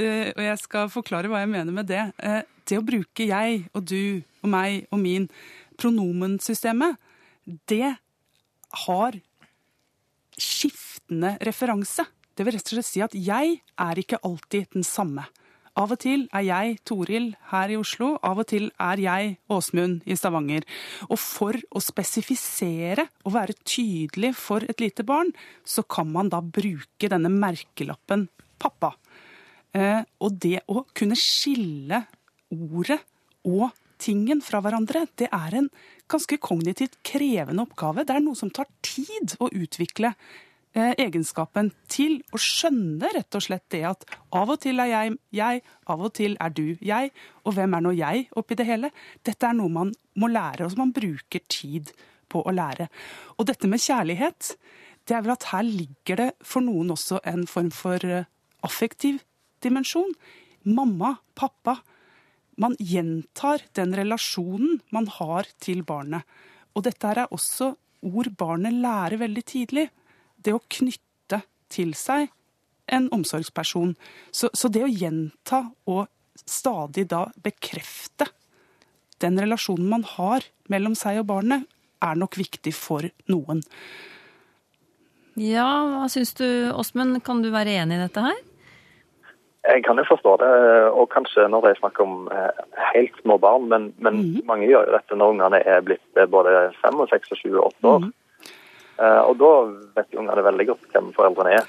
eh, 0.00 0.30
og 0.34 0.42
jeg 0.44 0.60
skal 0.62 0.90
forklare 0.92 1.30
hva 1.30 1.42
jeg 1.42 1.52
mener 1.52 1.74
med 1.74 1.88
det. 1.90 2.04
Eh, 2.18 2.42
det 2.68 2.78
å 2.78 2.84
bruke 2.86 3.26
jeg 3.28 3.64
og 3.72 3.86
du 3.88 4.20
og 4.42 4.50
meg 4.52 4.86
og 4.94 5.00
min, 5.02 5.28
pronomensystemet, 5.78 6.98
det 7.70 7.94
har 8.84 9.18
skiftende 10.38 11.36
referanse. 11.46 12.04
Det 12.34 12.46
vil 12.46 12.54
rett 12.54 12.70
og 12.70 12.76
slett 12.76 12.88
si 12.88 13.02
at 13.02 13.14
jeg 13.16 13.58
er 13.58 14.00
ikke 14.00 14.20
alltid 14.26 14.72
den 14.76 14.86
samme. 14.86 15.26
Av 15.78 15.92
og 15.94 16.00
til 16.02 16.24
er 16.34 16.42
jeg 16.42 16.78
Toril 16.88 17.28
her 17.52 17.70
i 17.70 17.76
Oslo, 17.78 18.16
av 18.26 18.40
og 18.42 18.48
til 18.50 18.66
er 18.82 18.98
jeg 18.98 19.36
Åsmund 19.54 20.06
i 20.10 20.16
Stavanger. 20.18 20.66
Og 21.06 21.20
for 21.22 21.54
å 21.70 21.82
spesifisere 21.82 23.06
og 23.22 23.36
være 23.36 23.54
tydelig 23.62 24.32
for 24.38 24.66
et 24.66 24.82
lite 24.82 25.06
barn, 25.06 25.30
så 25.62 25.86
kan 25.86 26.10
man 26.10 26.32
da 26.34 26.42
bruke 26.42 27.10
denne 27.10 27.30
merkelappen 27.30 28.26
pappa. 28.58 28.96
Eh, 29.78 30.02
og 30.24 30.40
det 30.42 30.62
å 30.70 30.82
kunne 30.96 31.18
skille 31.18 32.02
ordet 32.50 32.98
og 33.46 33.70
tingen 34.02 34.40
fra 34.44 34.60
hverandre, 34.62 35.06
det 35.18 35.28
er 35.34 35.56
en 35.60 35.70
ganske 36.10 36.38
kognitivt 36.42 36.98
krevende 37.06 37.64
oppgave. 37.66 38.06
Det 38.06 38.16
er 38.16 38.24
noe 38.24 38.38
som 38.38 38.50
tar 38.54 38.68
tid 38.84 39.34
å 39.42 39.50
utvikle 39.50 40.12
eh, 40.72 40.94
egenskapen 40.96 41.70
til 41.90 42.18
å 42.32 42.40
skjønne 42.42 43.12
rett 43.14 43.38
og 43.38 43.44
slett 43.44 43.66
det 43.74 43.84
at 43.90 44.06
av 44.38 44.54
og 44.54 44.62
til 44.64 44.82
er 44.82 44.92
jeg 44.92 45.16
jeg, 45.36 45.62
av 45.86 46.04
og 46.06 46.14
til 46.18 46.36
er 46.40 46.54
du 46.54 46.66
jeg, 46.80 47.12
og 47.44 47.58
hvem 47.58 47.78
er 47.78 47.84
nå 47.84 47.94
jeg 47.98 48.28
oppi 48.38 48.58
det 48.58 48.68
hele? 48.68 48.92
Dette 49.26 49.50
er 49.50 49.58
noe 49.58 49.74
man 49.74 49.94
må 50.18 50.30
lære, 50.32 50.66
og 50.66 50.74
som 50.74 50.86
man 50.86 50.96
bruker 50.96 51.44
tid 51.50 51.92
på 52.28 52.42
å 52.44 52.54
lære. 52.54 52.88
Og 53.38 53.48
dette 53.48 53.70
med 53.70 53.82
kjærlighet, 53.82 54.54
det 55.08 55.16
er 55.16 55.24
vel 55.24 55.36
at 55.36 55.48
her 55.52 55.64
ligger 55.64 56.20
det 56.20 56.32
for 56.44 56.64
noen 56.64 56.92
også 56.92 57.22
en 57.28 57.46
form 57.48 57.70
for 57.72 58.04
eh, 58.04 58.28
affektiv 58.66 59.22
dimensjon. 59.64 60.12
Mamma, 60.68 61.16
pappa. 61.38 61.78
Man 62.58 62.74
gjentar 62.78 63.62
den 63.78 63.94
relasjonen 63.96 64.80
man 64.94 65.06
har 65.18 65.48
til 65.62 65.84
barnet. 65.86 66.26
Og 66.74 66.84
dette 66.86 67.10
er 67.10 67.26
også 67.30 67.72
ord 68.08 68.32
barnet 68.38 68.76
lærer 68.82 69.18
veldig 69.20 69.44
tidlig. 69.46 69.88
Det 70.36 70.54
å 70.54 70.62
knytte 70.70 71.42
til 71.70 71.94
seg 71.98 72.28
en 72.88 73.08
omsorgsperson. 73.14 73.94
Så, 74.30 74.50
så 74.54 74.70
det 74.72 74.84
å 74.84 74.90
gjenta 74.90 75.64
og 75.90 76.06
stadig 76.44 77.08
da 77.10 77.26
bekrefte 77.42 78.28
den 79.22 79.38
relasjonen 79.40 79.88
man 79.90 80.04
har 80.06 80.46
mellom 80.70 80.94
seg 80.98 81.20
og 81.22 81.28
barnet, 81.32 81.66
er 81.98 82.14
nok 82.14 82.38
viktig 82.38 82.70
for 82.76 83.08
noen. 83.30 83.64
Ja, 85.38 85.66
hva 85.90 86.06
syns 86.10 86.30
du, 86.38 86.46
Åsmund? 86.70 87.18
Kan 87.26 87.42
du 87.42 87.50
være 87.54 87.74
enig 87.82 87.98
i 87.98 88.04
dette 88.04 88.22
her? 88.22 88.38
Jeg 89.68 89.82
kan 89.84 90.00
jo 90.00 90.04
forstå 90.08 90.36
det, 90.40 90.52
og 90.96 91.10
kanskje 91.12 91.44
når 91.52 91.64
det 91.64 91.70
er 91.74 91.80
snakk 91.82 91.98
om 92.00 92.12
eh, 92.32 92.60
helt 92.94 93.18
små 93.20 93.36
barn, 93.42 93.66
men, 93.68 93.90
men 94.00 94.20
mange 94.48 94.68
gjør 94.68 94.88
jo 94.88 94.94
dette 94.94 95.18
når 95.18 95.34
ungene 95.34 95.60
er 95.60 95.82
blitt 95.84 96.20
eh, 96.20 96.28
både 96.30 96.70
fem, 96.80 96.96
og 96.96 97.10
seks, 97.10 97.34
og 97.34 97.40
sju 97.40 97.50
og 97.50 97.66
åtte 97.66 97.90
år. 97.90 98.06
Eh, 98.98 99.20
og 99.28 99.34
da 99.42 99.50
vet 99.98 100.14
jo 100.14 100.22
ungene 100.22 100.44
veldig 100.46 100.66
godt 100.70 100.88
hvem 100.94 101.10
foreldrene 101.16 101.58
er. 101.58 101.68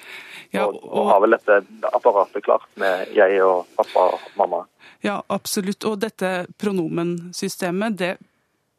Ja, 0.56 0.64
og, 0.70 0.80
og 0.88 1.10
har 1.12 1.20
vel 1.26 1.36
dette 1.36 1.60
apparatet 1.92 2.46
klart 2.46 2.70
med 2.80 3.12
jeg 3.18 3.42
og 3.46 3.68
pappa 3.78 4.06
og 4.16 4.24
mamma. 4.40 4.64
Ja, 5.04 5.20
absolutt. 5.28 5.84
Og 5.90 6.00
dette 6.00 6.32
pronomensystemet, 6.62 8.00
det 8.00 8.14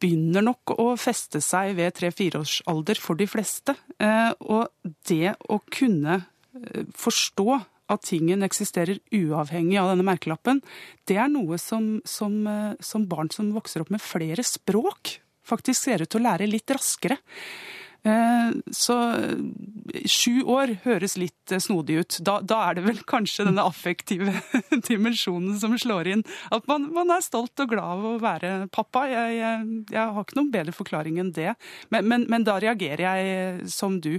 begynner 0.01 0.43
nok 0.49 0.73
å 0.81 0.87
feste 0.97 1.43
seg 1.45 1.75
ved 1.77 1.93
tre-fire 1.99 2.41
års 2.41 2.57
alder 2.67 2.97
for 2.99 3.21
de 3.21 3.29
fleste. 3.29 3.77
Og 4.01 4.65
det 5.07 5.35
å 5.45 5.61
kunne 5.69 6.23
forstå 6.97 7.59
at 7.91 8.05
tingen 8.07 8.45
eksisterer 8.47 9.01
uavhengig 9.13 9.79
av 9.81 9.91
denne 9.91 10.07
merkelappen, 10.07 10.63
det 11.09 11.19
er 11.19 11.31
noe 11.31 11.59
som, 11.61 11.97
som, 12.07 12.39
eh, 12.47 12.73
som 12.79 13.05
barn 13.11 13.31
som 13.33 13.51
vokser 13.55 13.83
opp 13.83 13.91
med 13.93 14.03
flere 14.03 14.45
språk, 14.45 15.19
faktisk 15.47 15.83
ser 15.83 16.03
ut 16.05 16.11
til 16.11 16.21
å 16.21 16.27
lære 16.29 16.49
litt 16.49 16.71
raskere. 16.71 17.19
Eh, 18.03 18.51
Så 18.73 18.95
eh, 19.13 20.05
sju 20.09 20.41
år 20.49 20.71
høres 20.85 21.17
litt 21.21 21.53
snodig 21.61 21.99
ut. 22.01 22.17
Da, 22.25 22.39
da 22.41 22.63
er 22.69 22.79
det 22.79 22.85
vel 22.87 23.01
kanskje 23.05 23.45
denne 23.45 23.65
affektive 23.67 24.33
dimensjonen 24.89 25.59
som 25.61 25.75
slår 25.77 26.09
inn. 26.15 26.23
At 26.49 26.65
man, 26.71 26.87
man 26.95 27.13
er 27.13 27.21
stolt 27.25 27.61
og 27.61 27.75
glad 27.75 27.99
av 27.99 28.07
å 28.09 28.15
være 28.23 28.53
pappa. 28.73 29.05
Jeg, 29.11 29.35
jeg, 29.37 29.83
jeg 29.93 30.15
har 30.15 30.25
ikke 30.25 30.39
noen 30.39 30.55
bedre 30.55 30.73
forklaring 30.73 31.21
enn 31.21 31.35
det. 31.35 31.53
Men, 31.93 32.09
men, 32.09 32.25
men 32.31 32.47
da 32.47 32.57
reagerer 32.63 33.05
jeg 33.05 33.69
som 33.69 33.99
du. 34.01 34.15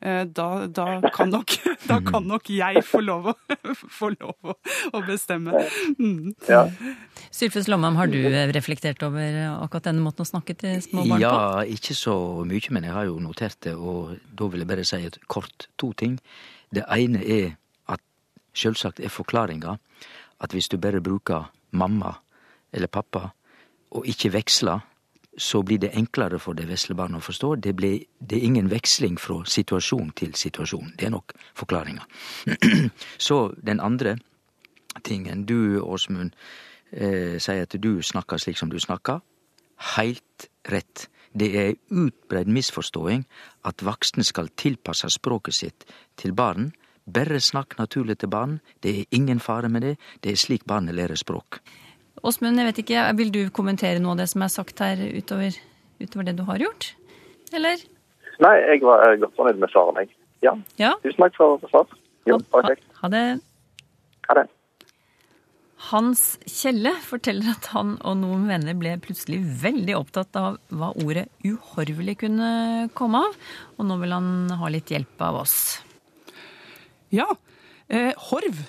Eh, 0.00 0.24
Da, 0.26 0.66
da, 0.66 1.00
kan 1.14 1.30
nok, 1.30 1.54
da 1.90 2.00
kan 2.04 2.26
nok 2.28 2.50
jeg 2.50 2.82
få 2.84 3.00
lov 3.04 3.30
å, 3.32 3.34
få 3.98 4.10
lov 4.14 4.52
å, 4.52 5.02
bestemme. 5.06 5.64
Mm. 5.98 6.34
Ja. 6.48 6.66
Sylfus 7.34 7.68
Lomheim, 7.68 7.96
har 7.96 8.10
du 8.12 8.18
reflektert 8.54 9.02
over 9.06 9.38
akkurat 9.62 9.88
denne 9.88 10.04
måten 10.04 10.26
å 10.26 10.28
snakke 10.28 10.56
til 10.58 10.80
små 10.84 11.06
barn 11.06 11.16
på? 11.16 11.22
Ja, 11.24 11.62
ikke 11.76 11.96
så 11.98 12.16
mye, 12.46 12.74
men 12.74 12.88
jeg 12.88 12.96
har 12.96 13.08
jo 13.08 13.20
notert 13.22 13.58
det, 13.66 13.74
og 13.74 14.16
da 14.32 14.50
vil 14.52 14.64
jeg 14.64 14.70
bare 14.74 14.86
si 14.88 15.00
et 15.08 15.18
kort 15.30 15.68
to 15.80 15.92
ting. 15.96 16.18
Det 16.74 16.84
ene 16.90 17.22
er 17.22 17.54
at 17.90 18.02
selvsagt 18.56 19.00
er 19.00 19.12
forklaringa 19.12 19.78
at 20.44 20.52
hvis 20.52 20.68
du 20.68 20.76
bare 20.82 21.00
bruker 21.04 21.48
mamma 21.72 22.16
eller 22.74 22.90
pappa, 22.90 23.30
og 23.94 24.06
ikke 24.10 24.32
veksler, 24.34 24.82
så 25.36 25.62
blir 25.62 25.78
det 25.82 25.94
enklere 25.98 26.38
for 26.38 26.54
det 26.54 26.68
vesle 26.68 26.94
barnet 26.94 27.18
å 27.18 27.24
forstå. 27.24 27.54
Det, 27.62 27.74
ble, 27.76 27.92
det 28.20 28.38
er 28.38 28.46
ingen 28.46 28.70
veksling 28.70 29.18
fra 29.20 29.40
situasjon 29.48 30.12
til 30.18 30.34
situasjon. 30.38 30.94
Det 30.98 31.08
er 31.08 31.14
nok 31.14 31.34
forklaringa. 31.58 32.06
så 33.28 33.38
den 33.62 33.80
andre 33.80 34.16
tingen. 35.02 35.44
Du, 35.46 35.80
Åsmund, 35.82 36.34
eh, 36.92 37.40
sier 37.42 37.66
at 37.66 37.74
du 37.74 38.02
snakker 38.02 38.38
slik 38.38 38.58
som 38.60 38.70
du 38.70 38.78
snakker. 38.80 39.20
Heilt 39.96 40.48
rett. 40.70 41.08
Det 41.34 41.50
er 41.50 41.72
ei 41.72 41.78
utbreidd 41.90 42.50
misforståing 42.54 43.24
at 43.66 43.82
voksne 43.82 44.22
skal 44.24 44.52
tilpasse 44.54 45.10
språket 45.10 45.56
sitt 45.58 45.86
til 46.20 46.34
barn. 46.34 46.70
Bare 47.04 47.40
snakk 47.42 47.74
naturlig 47.78 48.20
til 48.22 48.30
barn. 48.30 48.60
Det 48.80 48.92
er 49.00 49.08
ingen 49.10 49.40
fare 49.40 49.68
med 49.68 49.82
det. 49.82 49.96
Det 50.22 50.32
er 50.32 50.40
slik 50.40 50.64
barnet 50.64 50.94
lærer 50.94 51.18
språk. 51.18 51.58
Åsmund, 52.24 52.56
jeg 52.60 52.70
vet 52.70 52.82
ikke, 52.84 53.04
vil 53.18 53.32
du 53.34 53.40
kommentere 53.52 54.00
noe 54.00 54.14
av 54.14 54.22
det 54.22 54.30
som 54.32 54.44
er 54.46 54.52
sagt 54.52 54.80
her 54.80 55.00
utover, 55.12 55.56
utover 56.00 56.28
det 56.28 56.36
du 56.38 56.44
har 56.48 56.62
gjort? 56.62 56.94
Eller? 57.54 57.82
Nei, 58.42 58.54
jeg 58.64 58.82
var 58.82 59.04
godt 59.20 59.36
fornøyd 59.36 59.60
med 59.60 59.72
svarene, 59.74 60.06
jeg. 60.06 60.16
Ja. 60.44 60.54
Ja? 60.80 60.92
Tusen 61.04 61.24
takk 61.26 61.36
for 61.38 61.58
for 61.62 61.72
svar. 61.72 61.98
Jo, 62.28 62.38
Ha, 62.54 62.62
ha, 62.64 62.74
ha 63.02 63.10
det. 63.12 63.24
Ha 64.30 64.36
det. 64.40 64.46
Hans 65.90 66.22
Kjelle 66.48 66.94
forteller 67.04 67.50
at 67.52 67.66
han 67.74 67.98
og 68.00 68.16
noen 68.22 68.46
venner 68.48 68.76
ble 68.78 68.94
plutselig 69.04 69.42
veldig 69.60 69.96
opptatt 69.98 70.38
av 70.40 70.56
hva 70.72 70.94
ordet 71.04 71.26
uhorvelig 71.44 72.16
kunne 72.22 72.48
komme 72.96 73.20
av, 73.26 73.36
og 73.76 73.88
nå 73.90 73.98
vil 74.00 74.14
han 74.16 74.30
ha 74.62 74.70
litt 74.72 74.94
hjelp 74.94 75.20
av 75.28 75.42
oss. 75.42 75.58
Ja, 77.12 77.28
eh, 77.92 78.16
horv. 78.30 78.64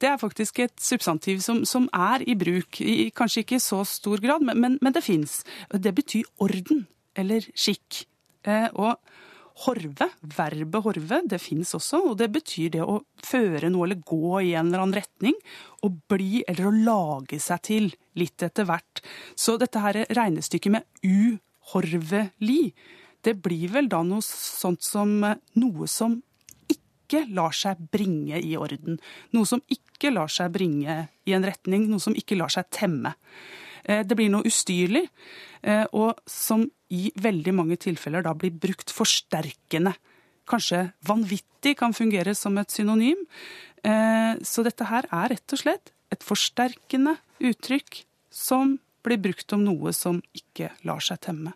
Det 0.00 0.08
er 0.10 0.20
faktisk 0.20 0.60
et 0.64 0.74
substantiv 0.82 1.40
som, 1.44 1.62
som 1.68 1.88
er 1.94 2.24
i 2.28 2.36
bruk, 2.38 2.80
i, 2.80 3.10
kanskje 3.16 3.44
ikke 3.44 3.58
i 3.58 3.64
så 3.64 3.82
stor 3.88 4.20
grad, 4.22 4.44
men, 4.44 4.60
men, 4.60 4.78
men 4.84 4.96
det 4.96 5.04
fins. 5.06 5.40
Det 5.72 5.94
betyr 5.96 6.28
orden 6.42 6.84
eller 7.16 7.46
skikk. 7.56 8.04
Eh, 8.46 8.68
og 8.76 8.98
horve, 9.64 10.10
verbet 10.36 10.84
horve, 10.84 11.22
det 11.30 11.40
fins 11.40 11.72
også, 11.76 12.02
og 12.10 12.18
det 12.20 12.28
betyr 12.34 12.74
det 12.76 12.84
å 12.84 12.98
føre 13.24 13.70
noe 13.72 13.86
eller 13.88 14.02
gå 14.04 14.42
i 14.44 14.52
en 14.52 14.68
eller 14.68 14.84
annen 14.84 14.98
retning. 14.98 15.38
Å 15.80 15.90
bli 16.12 16.44
eller 16.44 16.68
å 16.68 16.76
lage 16.76 17.40
seg 17.42 17.64
til 17.64 17.90
litt 18.20 18.44
etter 18.44 18.68
hvert. 18.68 19.02
Så 19.38 19.56
dette 19.60 19.82
her 19.82 20.02
regnestykket 20.10 20.76
med 20.76 20.86
uhorvelig, 21.06 22.74
det 23.24 23.38
blir 23.42 23.72
vel 23.72 23.88
da 23.90 24.02
noe 24.06 24.22
sånt 24.22 24.84
som 24.86 25.18
eh, 25.24 25.40
noe 25.58 25.88
som 25.90 26.20
ikke 27.06 27.22
lar 27.34 27.54
seg 27.54 27.78
bringe 27.92 28.40
i 28.42 28.56
orden. 28.58 28.98
Noe 29.32 29.46
som 29.46 29.62
ikke 29.70 30.10
lar 30.12 30.28
seg 30.32 30.50
bringe 30.52 31.06
i 31.26 31.34
en 31.36 31.46
retning, 31.46 31.86
noe 31.88 32.02
som 32.02 32.16
ikke 32.18 32.36
lar 32.38 32.50
seg 32.52 32.66
temme. 32.74 33.14
Eh, 33.84 34.02
Det 34.02 34.16
blir 34.16 34.30
noe 34.30 34.42
ustyrlig, 34.44 35.08
eh, 35.62 35.86
og 35.92 36.18
som 36.26 36.66
i 36.90 37.10
veldig 37.14 37.54
mange 37.54 37.76
tilfeller 37.76 38.22
da 38.22 38.34
blir 38.34 38.50
brukt 38.50 38.90
forsterkende. 38.90 39.94
Kanskje 40.46 40.92
vanvittig 41.06 41.76
kan 41.76 41.92
fungere 41.92 42.34
som 42.34 42.58
et 42.58 42.68
synonym. 42.70 43.26
Eh, 43.84 44.36
Så 44.42 44.62
dette 44.64 44.84
her 44.84 45.06
er 45.12 45.28
rett 45.28 45.52
og 45.52 45.58
slett 45.58 45.92
et 46.10 46.20
forsterkende 46.22 47.16
uttrykk 47.40 48.04
som 48.30 48.78
blir 49.02 49.18
brukt 49.18 49.52
om 49.52 49.64
noe 49.64 49.92
som 49.92 50.20
ikke 50.34 50.70
lar 50.84 51.00
seg 51.00 51.20
temme. 51.20 51.52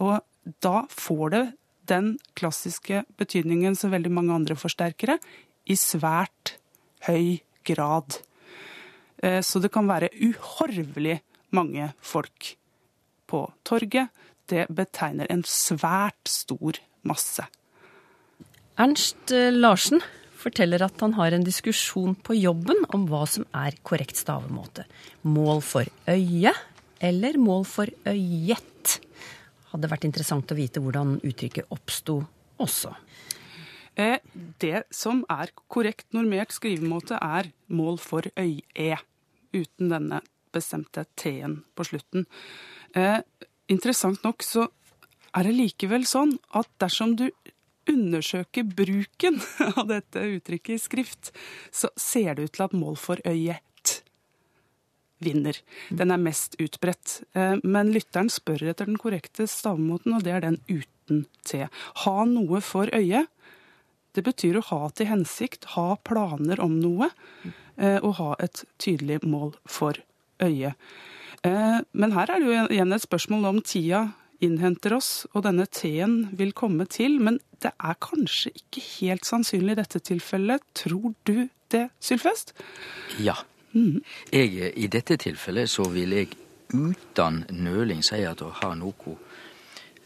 Og 0.00 0.20
da 0.60 0.86
får 0.88 1.30
det 1.30 1.44
den 1.90 2.16
klassiske 2.38 3.04
betydningen 3.18 3.76
som 3.78 3.92
veldig 3.94 4.12
mange 4.12 4.34
andre 4.34 4.56
forsterkere, 4.58 5.18
i 5.70 5.76
svært 5.78 6.56
høy 7.06 7.38
grad. 7.66 8.18
Eh, 9.22 9.40
så 9.42 9.62
det 9.62 9.72
kan 9.74 9.88
være 9.90 10.10
uhorvelig 10.18 11.20
mange 11.54 11.92
folk 12.02 12.54
på 13.30 13.44
torget. 13.66 14.10
Det 14.50 14.66
betegner 14.74 15.30
en 15.30 15.44
svært 15.46 16.28
stor 16.28 16.80
masse. 17.06 17.46
Ernst 18.80 19.30
eh, 19.34 19.52
Larsen 19.54 20.02
forteller 20.42 20.82
at 20.82 20.98
han 21.04 21.14
har 21.14 21.34
en 21.34 21.46
diskusjon 21.46 22.16
på 22.18 22.34
jobben 22.40 22.82
om 22.96 23.06
hva 23.10 23.22
som 23.30 23.46
er 23.54 23.76
korrekt 23.86 24.18
stavemåte. 24.18 24.88
Mål 25.22 25.62
for 25.62 25.86
øye 26.10 26.54
eller 27.02 27.38
mål 27.38 27.66
for 27.68 27.90
øyet? 28.08 28.98
Hadde 29.72 29.90
vært 29.90 30.06
interessant 30.08 30.52
å 30.52 30.58
vite 30.58 30.82
hvordan 30.84 31.18
uttrykket 31.24 31.72
oppsto 31.72 32.20
også. 32.62 32.92
Eh, 33.96 34.18
det 34.60 34.84
som 34.94 35.24
er 35.32 35.52
korrekt 35.68 36.12
normert 36.16 36.54
skrivemåte, 36.54 37.18
er 37.20 37.50
mål 37.68 37.98
for 38.00 38.28
øye, 38.36 38.98
uten 39.52 39.92
denne 39.92 40.22
bestemte 40.52 41.04
T-en 41.16 41.62
på 41.76 41.88
slutten. 41.88 42.26
Eh, 42.96 43.20
interessant 43.72 44.22
nok 44.24 44.44
så 44.44 44.68
er 45.32 45.48
det 45.48 45.56
likevel 45.56 46.04
sånn 46.08 46.36
at 46.56 46.68
dersom 46.80 47.16
du 47.16 47.28
undersøker 47.88 48.64
bruken 48.68 49.40
av 49.78 49.88
dette 49.90 50.22
uttrykket 50.36 50.76
i 50.76 50.80
skrift, 50.80 51.32
så 51.72 51.90
ser 51.96 52.36
det 52.36 52.48
ut 52.48 52.56
til 52.56 52.66
at 52.68 52.76
mål 52.76 52.98
for 53.00 53.20
øyet 53.28 53.64
vinner. 55.24 55.58
Den 55.90 56.14
er 56.14 56.20
mest 56.20 56.58
utbredt. 56.62 57.20
Eh, 57.34 57.58
men 57.62 57.92
lytteren 57.94 58.30
spør 58.32 58.68
etter 58.72 58.90
den 58.90 59.00
korrekte 59.00 59.48
stavemåten, 59.50 60.16
og 60.16 60.26
det 60.26 60.36
er 60.36 60.46
den 60.46 60.60
uten 60.68 61.24
T. 61.46 61.66
Ha 62.04 62.16
noe 62.28 62.60
for 62.64 62.90
øyet 62.94 63.30
det 64.12 64.24
betyr 64.26 64.58
å 64.58 64.66
ha 64.68 64.88
til 64.92 65.08
hensikt, 65.08 65.70
ha 65.76 65.96
planer 66.04 66.60
om 66.60 66.76
noe, 66.80 67.08
eh, 67.78 67.98
og 68.02 68.16
ha 68.18 68.34
et 68.44 68.64
tydelig 68.82 69.22
mål 69.24 69.54
for 69.64 69.96
øye. 70.42 70.74
Eh, 71.42 71.78
men 71.92 72.12
her 72.12 72.30
er 72.30 72.40
det 72.40 72.48
jo 72.48 72.66
igjen 72.66 72.92
et 72.92 73.06
spørsmål 73.06 73.48
om 73.48 73.62
tida 73.62 74.10
innhenter 74.42 74.96
oss, 74.98 75.24
og 75.32 75.46
denne 75.46 75.66
T-en 75.70 76.36
vil 76.36 76.52
komme 76.52 76.84
til. 76.90 77.20
Men 77.22 77.38
det 77.62 77.72
er 77.78 77.94
kanskje 78.02 78.52
ikke 78.58 78.82
helt 79.00 79.24
sannsynlig 79.24 79.76
i 79.76 79.80
dette 79.80 80.02
tilfellet. 80.02 80.60
Tror 80.74 81.14
du 81.24 81.48
det, 81.70 81.88
Sylfest? 82.02 82.52
Ja. 83.22 83.38
Mm. 83.72 84.02
Jeg, 84.32 84.72
I 84.76 84.86
dette 84.92 85.16
tilfellet 85.16 85.70
så 85.70 85.86
vil 85.92 86.12
jeg 86.16 86.32
uten 86.72 87.44
nøling 87.52 88.02
si 88.04 88.22
at 88.24 88.42
å 88.44 88.50
ha 88.62 88.74
noe, 88.76 89.16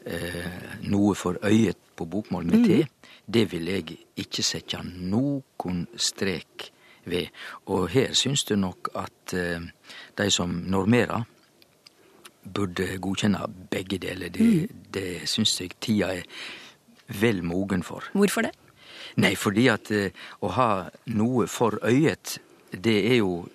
eh, 0.07 0.79
noe 0.87 1.15
for 1.15 1.39
øyet 1.47 1.79
på 1.97 2.05
bokmål 2.11 2.47
med 2.47 2.65
T, 2.67 2.81
mm 2.83 2.97
det 3.27 3.47
vil 3.53 3.69
jeg 3.71 3.97
ikke 4.23 4.43
sette 4.47 4.81
noen 4.85 5.87
strek 5.99 6.69
ved. 7.07 7.33
Og 7.73 7.89
her 7.91 8.15
syns 8.19 8.45
du 8.47 8.55
nok 8.59 8.93
at 8.95 9.35
eh, 9.35 9.67
de 10.19 10.29
som 10.31 10.53
normerer, 10.71 11.27
burde 12.47 12.87
godkjenne 13.03 13.41
begge 13.71 13.99
deler. 13.99 14.31
Det, 14.31 14.47
mm. 14.47 14.85
det 14.95 15.09
syns 15.27 15.57
jeg 15.61 15.75
tida 15.83 16.13
er 16.15 16.23
vel 17.21 17.43
mogen 17.43 17.83
for. 17.83 18.07
Hvorfor 18.15 18.47
det? 18.47 18.53
Nei, 19.19 19.35
fordi 19.35 19.67
at 19.73 19.91
eh, 19.91 20.15
å 20.47 20.53
ha 20.55 20.71
noe 21.19 21.49
for 21.51 21.81
øyet, 21.83 22.39
det 22.71 22.99
er 23.11 23.19
jo 23.19 23.49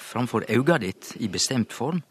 framfor 0.00 0.46
auga 0.50 0.78
ditt 0.82 1.14
i 1.20 1.28
bestemt 1.32 1.74
form. 1.76 2.02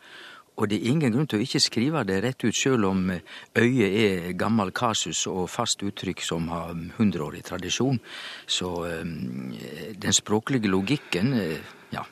Og 0.59 0.67
det 0.67 0.79
er 0.79 0.91
ingen 0.91 1.13
grunn 1.13 1.27
til 1.29 1.39
å 1.39 1.45
ikke 1.45 1.61
skrive 1.63 2.03
det 2.07 2.17
rett 2.25 2.43
ut, 2.43 2.55
sjøl 2.55 2.83
om 2.89 3.05
eh, 3.13 3.21
øyet 3.55 3.95
er 4.03 4.33
gammel 4.39 4.73
kasus 4.75 5.23
og 5.31 5.47
fast 5.51 5.85
uttrykk 5.87 6.23
som 6.25 6.49
har 6.51 6.73
hundreårig 6.97 7.45
tradisjon. 7.47 8.01
Så 8.43 8.73
um, 8.83 9.53
den 9.95 10.15
språklige 10.15 10.67
logikken, 10.67 11.31
uh, 11.31 11.71
ja. 11.95 12.03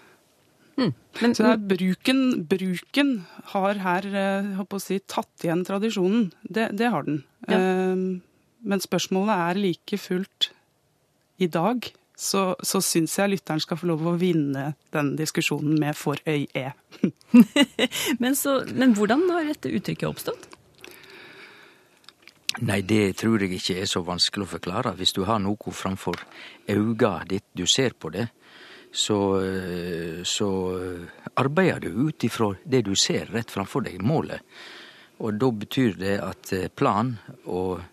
Mm. 0.80 0.94
Men, 1.20 1.36
Så 1.36 1.52
bruken, 1.60 2.24
bruken, 2.48 3.12
har 3.52 3.84
her 3.84 4.08
å 4.64 4.80
si, 4.80 5.02
tatt 5.04 5.44
igjen 5.44 5.66
tradisjonen. 5.68 6.30
Det, 6.44 6.70
det 6.78 6.92
har 6.94 7.04
den. 7.08 7.24
Ja. 7.50 7.58
Men 8.68 8.84
spørsmålet 8.84 9.34
er 9.50 9.60
like 9.64 9.98
fullt 9.98 10.52
i 11.42 11.50
dag 11.50 11.90
så, 12.18 12.56
så 12.66 12.82
syns 12.82 13.14
jeg 13.20 13.30
lytteren 13.30 13.62
skal 13.62 13.78
få 13.78 13.92
lov 13.92 14.06
å 14.10 14.16
vinne 14.18 14.72
den 14.94 15.12
diskusjonen 15.20 15.76
med 15.78 15.94
for 15.98 16.18
øy-e. 16.26 16.72
men, 18.22 18.38
men, 18.74 18.96
hvordan 18.98 19.28
har 19.30 19.46
dette 19.46 19.70
uttrykket 19.70 20.08
oppstått? 20.10 20.48
Nei, 22.66 22.80
det 22.82 23.20
tror 23.22 23.44
jeg 23.46 23.60
ikke 23.60 23.76
er 23.84 23.90
så 23.90 24.02
vanskelig 24.02 24.48
å 24.48 24.54
forklare. 24.56 24.96
Hvis 24.98 25.14
du 25.14 25.22
har 25.30 25.38
noe 25.44 25.74
framfor 25.78 26.24
auga 26.74 27.12
ditt, 27.30 27.46
du 27.54 27.68
ser 27.70 27.94
på 27.94 28.10
det, 28.16 28.26
så, 28.90 29.20
så 30.26 30.50
arbeider 31.38 31.86
du 31.86 32.08
ut 32.08 32.26
ifra 32.26 32.50
det 32.66 32.82
du 32.88 32.96
ser 32.98 33.30
rett 33.30 33.54
framfor 33.54 33.86
deg, 33.86 34.02
målet. 34.02 34.42
Og 35.22 35.38
da 35.38 35.52
betyr 35.54 36.00
det 36.02 36.16
at 36.24 36.54
plan 36.74 37.14
og 37.46 37.86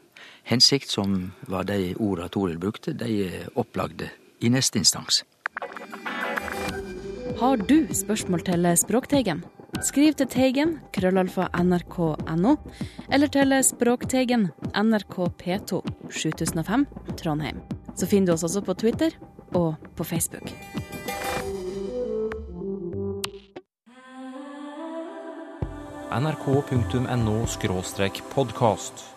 hensikt, 0.44 0.90
som 0.90 1.32
var 1.48 1.64
de 1.64 1.94
orda 1.98 2.28
Toril 2.28 2.58
brukte, 2.58 2.92
de 2.92 3.10
er 3.26 3.48
opplagde 3.58 4.10
i 4.40 4.50
neste 4.52 4.78
instans. 4.78 5.24
Har 7.40 7.56
du 7.56 7.86
spørsmål 7.92 8.44
til 8.46 8.68
Språkteigen? 8.78 9.44
Skriv 9.82 10.14
til 10.14 10.28
Teigen, 10.30 10.76
krøllalfa 10.94 11.48
nrk.no, 11.58 12.56
eller 13.10 13.26
til 13.26 13.56
Språkteigen, 13.66 14.50
NRK 14.70 15.16
P2, 15.40 15.80
7005, 16.10 16.86
Trondheim. 17.18 17.58
Så 17.96 18.06
finner 18.06 18.32
du 18.32 18.36
oss 18.36 18.46
også 18.46 18.62
på 18.62 18.74
Twitter 18.78 19.16
og 19.54 19.74
på 19.96 20.04
Facebook. 20.04 20.54
nrk.no 26.14 27.34
podkast. 28.30 29.13